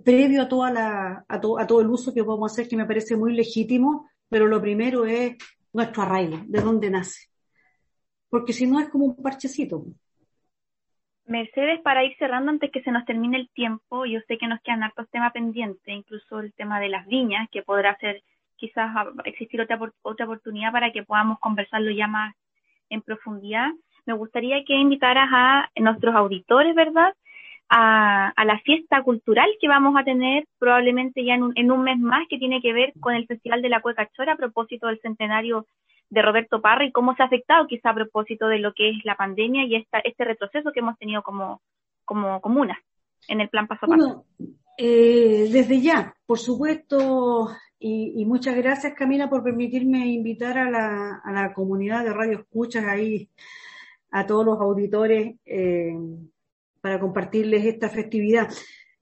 [0.05, 3.17] Previo a, toda la, a, a todo el uso que podemos hacer, que me parece
[3.17, 5.37] muy legítimo, pero lo primero es
[5.73, 7.29] nuestro arraigo, de dónde nace.
[8.29, 9.85] Porque si no es como un parchecito.
[11.27, 14.61] Mercedes, para ir cerrando antes que se nos termine el tiempo, yo sé que nos
[14.63, 18.25] quedan hartos temas pendientes, incluso el tema de las viñas, que podrá ser
[18.57, 18.91] quizás
[19.27, 22.35] existir otra, otra oportunidad para que podamos conversarlo ya más
[22.91, 23.69] en profundidad,
[24.07, 27.13] me gustaría que invitaras a nuestros auditores, ¿verdad?
[27.69, 31.83] A, a, la fiesta cultural que vamos a tener probablemente ya en un, en un
[31.83, 34.87] mes más, que tiene que ver con el Festival de la Cueca Chora a propósito
[34.87, 35.67] del centenario
[36.11, 39.05] de Roberto Parra y cómo se ha afectado quizá a propósito de lo que es
[39.05, 41.61] la pandemia y esta, este retroceso que hemos tenido como,
[42.05, 42.79] como comuna
[43.29, 44.25] en el plan paso a paso.
[44.79, 47.49] eh, desde ya, por supuesto,
[47.79, 53.31] y, y, muchas gracias Camila por permitirme invitar a la, comunidad de Radio Escuchas ahí,
[54.11, 55.97] a todos los auditores, eh,
[56.81, 58.49] para compartirles esta festividad.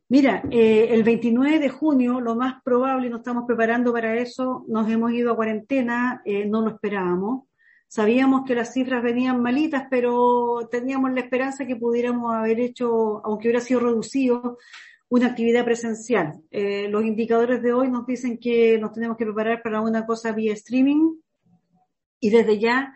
[0.09, 4.89] Mira, eh, el 29 de junio, lo más probable, nos estamos preparando para eso, nos
[4.89, 7.49] hemos ido a cuarentena, eh, no lo esperábamos.
[7.89, 13.49] Sabíamos que las cifras venían malitas, pero teníamos la esperanza que pudiéramos haber hecho, aunque
[13.49, 14.59] hubiera sido reducido,
[15.09, 16.41] una actividad presencial.
[16.51, 20.33] Eh, los indicadores de hoy nos dicen que nos tenemos que preparar para una cosa
[20.33, 21.15] vía streaming
[22.21, 22.95] y desde ya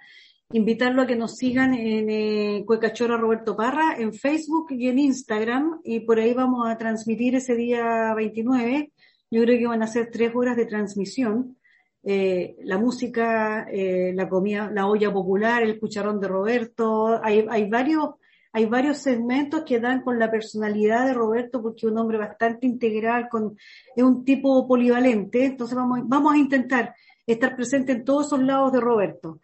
[0.53, 5.81] invitarlo a que nos sigan en eh, Cuecachora Roberto Parra en Facebook y en Instagram
[5.85, 8.93] y por ahí vamos a transmitir ese día 29.
[9.31, 11.57] Yo creo que van a ser tres horas de transmisión.
[12.03, 17.69] Eh, la música, eh, la comida, la olla popular, el cucharón de Roberto, hay, hay
[17.69, 18.15] varios
[18.53, 22.67] hay varios segmentos que dan con la personalidad de Roberto, porque es un hombre bastante
[22.67, 23.57] integral, con,
[23.95, 26.95] es un tipo polivalente, entonces vamos, vamos a intentar
[27.27, 29.41] estar presente en todos esos lados de Roberto.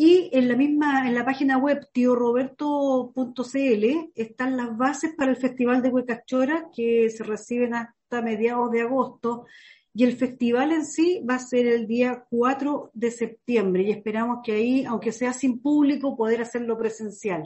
[0.00, 3.84] Y en la misma, en la página web tioroberto.cl
[4.14, 9.46] están las bases para el Festival de Huecachora que se reciben hasta mediados de agosto.
[9.92, 14.38] Y el festival en sí va a ser el día 4 de septiembre y esperamos
[14.44, 17.42] que ahí, aunque sea sin público, poder hacerlo presencial.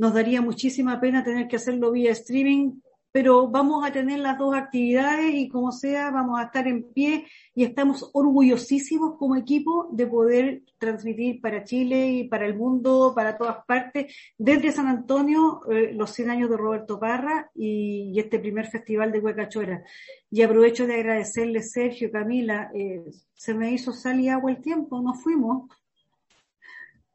[0.00, 2.80] Nos daría muchísima pena tener que hacerlo vía streaming,
[3.12, 7.26] pero vamos a tener las dos actividades y como sea, vamos a estar en pie
[7.54, 13.36] y estamos orgullosísimos como equipo de poder transmitir para Chile y para el mundo, para
[13.36, 18.68] todas partes, desde San Antonio, eh, los 100 años de Roberto Parra y, este primer
[18.68, 19.84] festival de Huecachora.
[20.30, 25.02] Y aprovecho de agradecerle, Sergio, Camila, eh, se me hizo sal y agua el tiempo,
[25.02, 25.68] nos fuimos.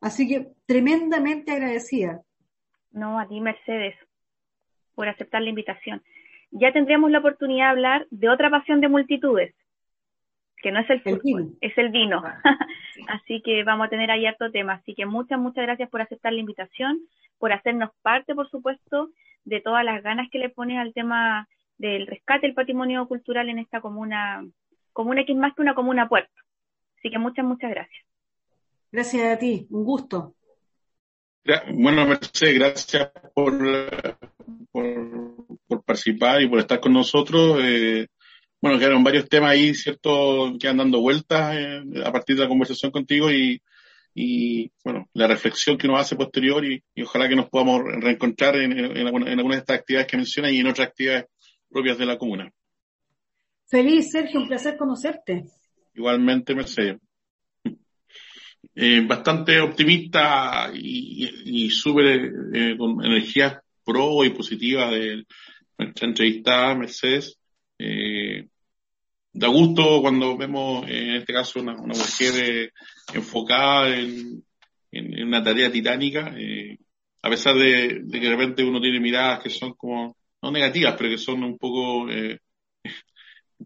[0.01, 2.21] Así que tremendamente agradecida
[2.95, 3.93] No, a ti, Mercedes,
[4.95, 6.01] por aceptar la invitación.
[6.51, 9.53] Ya tendríamos la oportunidad de hablar de otra pasión de multitudes,
[10.61, 12.23] que no es el fútbol, es el vino.
[13.09, 14.75] Así que vamos a tener ahí harto tema.
[14.75, 17.01] Así que muchas, muchas gracias por aceptar la invitación,
[17.37, 19.09] por hacernos parte, por supuesto,
[19.43, 23.59] de todas las ganas que le pones al tema del rescate del patrimonio cultural en
[23.59, 24.47] esta comuna,
[24.93, 26.31] comuna que es más que una comuna puerto.
[26.99, 28.05] Así que muchas, muchas gracias.
[28.89, 30.33] Gracias a ti, un gusto.
[31.73, 33.55] Bueno, Mercedes, gracias por,
[34.71, 37.59] por, participar y por estar con nosotros.
[37.61, 38.07] Eh,
[38.59, 42.47] bueno, quedaron varios temas ahí, ¿cierto?, que han dando vueltas eh, a partir de la
[42.47, 43.61] conversación contigo y,
[44.15, 48.71] y, bueno, la reflexión que uno hace posterior y, ojalá que nos podamos reencontrar en,
[48.79, 51.25] en, algunas de estas actividades que mencionas y en otras actividades
[51.69, 52.51] propias de la comuna.
[53.67, 55.45] Feliz, Sergio, un placer conocerte.
[55.93, 56.97] Igualmente, Mercedes.
[58.73, 65.25] Eh, bastante optimista y, y súper eh, con energía pro y positiva de
[65.77, 67.37] nuestra entrevista, Mercedes.
[67.77, 68.47] Eh,
[69.33, 72.71] da gusto cuando vemos, en este caso, una, mujer
[73.13, 74.43] enfocada en,
[74.91, 76.33] en, una tarea titánica,
[77.21, 81.09] a pesar de, que de repente uno tiene miradas que son como, no negativas, pero
[81.09, 82.07] que son un poco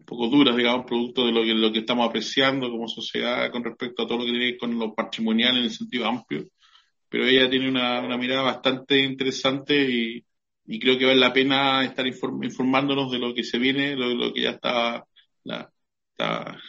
[0.09, 4.17] poco duras, digamos, producto de lo que, estamos apreciando como sociedad con respecto a todo
[4.17, 6.47] lo que tiene que ver con lo patrimonial en el sentido amplio.
[7.09, 10.23] Pero ella tiene una, mirada bastante interesante y,
[10.79, 14.41] creo que vale la pena estar informándonos de lo que se viene, lo, lo que
[14.41, 15.05] ya está,
[15.43, 15.71] la,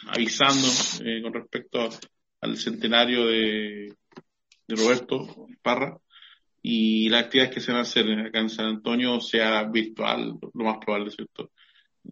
[0.07, 0.67] avisando
[1.03, 1.89] eh, con respecto
[2.41, 3.93] al centenario de,
[4.67, 5.97] de Roberto Parra
[6.61, 10.63] y las actividades que se van a hacer acá en San Antonio sea virtual, lo
[10.63, 11.51] más probable, ¿cierto?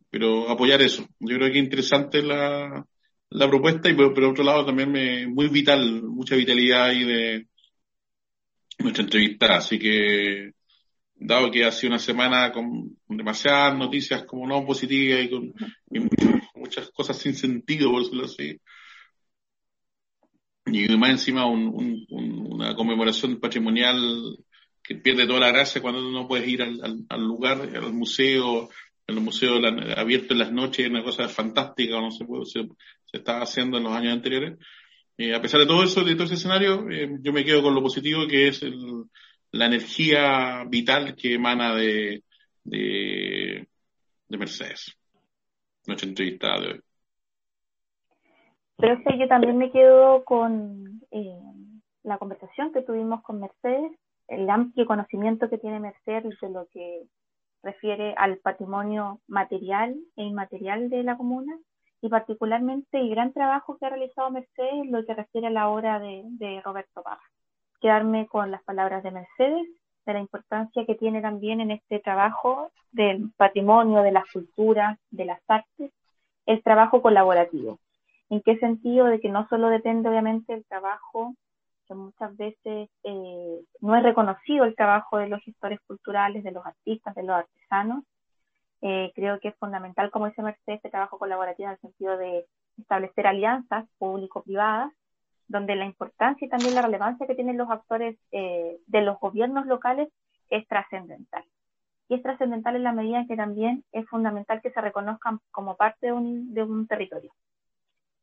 [0.10, 1.08] Pero apoyar eso.
[1.20, 2.86] Yo creo que es interesante la,
[3.30, 7.48] la propuesta y por, por, otro lado también me, muy vital, mucha vitalidad ahí de
[8.80, 9.58] nuestra entrevista.
[9.58, 10.52] Así que,
[11.16, 15.54] dado que ha sido una semana con, demasiadas noticias como no positivas y con
[16.56, 18.60] muchas cosas sin sentido, por decirlo así,
[20.72, 24.38] y más encima un, una conmemoración patrimonial
[24.84, 28.70] que pierde toda la gracia cuando no puedes ir al, al, al lugar, al museo,
[29.10, 29.60] en los museos
[29.98, 32.68] abiertos en las noches, una cosa fantástica, no se, puede, se,
[33.12, 34.58] estaba haciendo en los años anteriores.
[35.18, 37.76] Eh, a pesar de todo eso, de todo ese escenario, eh, yo me quedo con
[37.76, 38.64] lo positivo que es
[39.52, 42.24] la energía vital que emana de,
[42.64, 43.68] de,
[44.28, 44.96] de Mercedes,
[45.88, 46.82] nuestra entrevistada de hoy.
[48.78, 51.42] Pero sí, yo también me quedo con eh,
[52.04, 53.92] la conversación que tuvimos con Mercedes,
[54.30, 57.04] el amplio conocimiento que tiene Mercedes de lo que
[57.64, 61.58] refiere al patrimonio material e inmaterial de la comuna
[62.02, 66.00] y particularmente el gran trabajo que ha realizado Mercedes lo que refiere a la obra
[66.00, 67.22] de, Roberto Parra.
[67.82, 69.68] Quedarme con las palabras de Mercedes,
[70.06, 75.26] de la importancia que tiene también en este trabajo del patrimonio, de las culturas, de
[75.26, 75.92] las artes,
[76.46, 77.80] el trabajo colaborativo.
[78.30, 79.06] ¿En qué sentido?
[79.06, 81.36] De que no solo depende obviamente el trabajo
[81.90, 86.66] que muchas veces eh, no es reconocido el trabajo de los gestores culturales, de los
[86.66, 88.06] artistas, de los artesanos.
[88.82, 92.46] Eh, creo que es fundamental, como dice Mercedes, este trabajo colaborativo en el sentido de
[92.78, 94.94] establecer alianzas público-privadas,
[95.48, 99.66] donde la importancia y también la relevancia que tienen los actores eh, de los gobiernos
[99.66, 100.10] locales
[100.50, 101.44] es trascendental.
[102.08, 105.76] Y es trascendental en la medida en que también es fundamental que se reconozcan como
[105.76, 107.34] parte de un, de un territorio.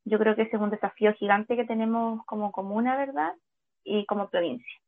[0.05, 3.33] Yo creo que ese es un desafío gigante que tenemos como comuna, ¿verdad?
[3.87, 4.79] Y como provincia.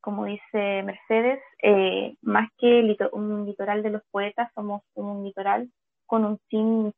[0.00, 5.70] Como dice Mercedes, eh, más que un litoral de los poetas, somos un litoral
[6.06, 6.94] con un fin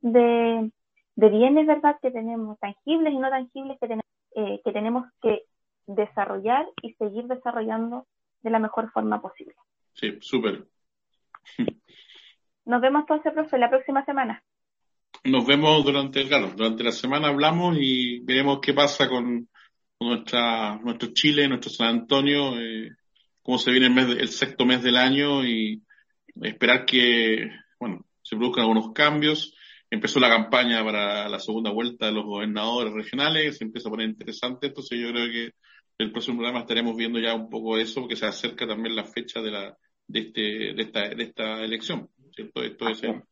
[0.00, 0.70] de,
[1.16, 4.04] de bienes, ¿verdad?, que tenemos, tangibles y no tangibles, que tenemos,
[4.36, 5.44] eh, que tenemos que
[5.86, 8.06] desarrollar y seguir desarrollando
[8.42, 9.54] de la mejor forma posible.
[9.94, 10.66] Sí, súper.
[12.64, 14.42] Nos vemos entonces, profe, la próxima semana.
[15.24, 19.48] Nos vemos durante el claro, durante la semana hablamos y veremos qué pasa con,
[20.04, 22.90] nuestra, nuestro Chile, nuestro San Antonio, eh,
[23.42, 25.82] cómo se viene el, mes el sexto mes del año y
[26.40, 29.54] esperar que, bueno, se produzcan algunos cambios.
[29.90, 34.08] Empezó la campaña para la segunda vuelta de los gobernadores regionales, se empieza a poner
[34.08, 35.50] interesante, entonces yo creo que
[35.98, 39.42] el próximo programa estaremos viendo ya un poco eso, porque se acerca también la fecha
[39.42, 39.76] de la,
[40.06, 40.40] de este,
[40.74, 42.62] de esta, de esta elección, ¿cierto?
[42.62, 43.22] Esto es en,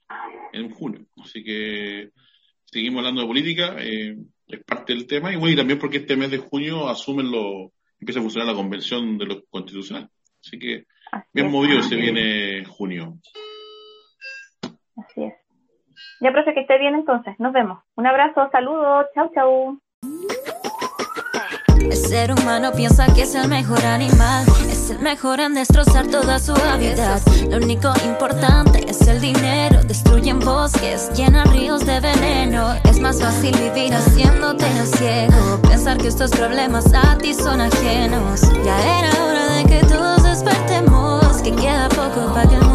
[0.53, 1.07] en junio.
[1.17, 2.11] Así que
[2.65, 3.77] seguimos hablando de política.
[3.79, 4.17] Eh,
[4.57, 7.73] es parte del tema, y bueno, y también porque este mes de junio asumen lo,
[8.01, 10.09] empieza a funcionar la convención de lo constitucional.
[10.43, 10.87] Así que
[11.33, 13.19] bien movido se viene junio.
[14.97, 15.35] Así es.
[16.21, 17.35] Ya, profe, que esté bien entonces.
[17.39, 17.83] Nos vemos.
[17.97, 19.81] Un abrazo, saludos, chau, chau.
[21.81, 24.45] El ser humano piensa que es el mejor animal,
[24.91, 27.21] el mejor en destrozar toda su hábitat.
[27.49, 32.75] Lo único importante es el dinero, destruyen bosques, llenan ríos de veneno.
[32.85, 38.43] Es más fácil vivir haciéndote el ciego, pensar que estos problemas a ti son ajenos.
[38.65, 42.70] Ya era hora de que todos despertemos, que queda poco para que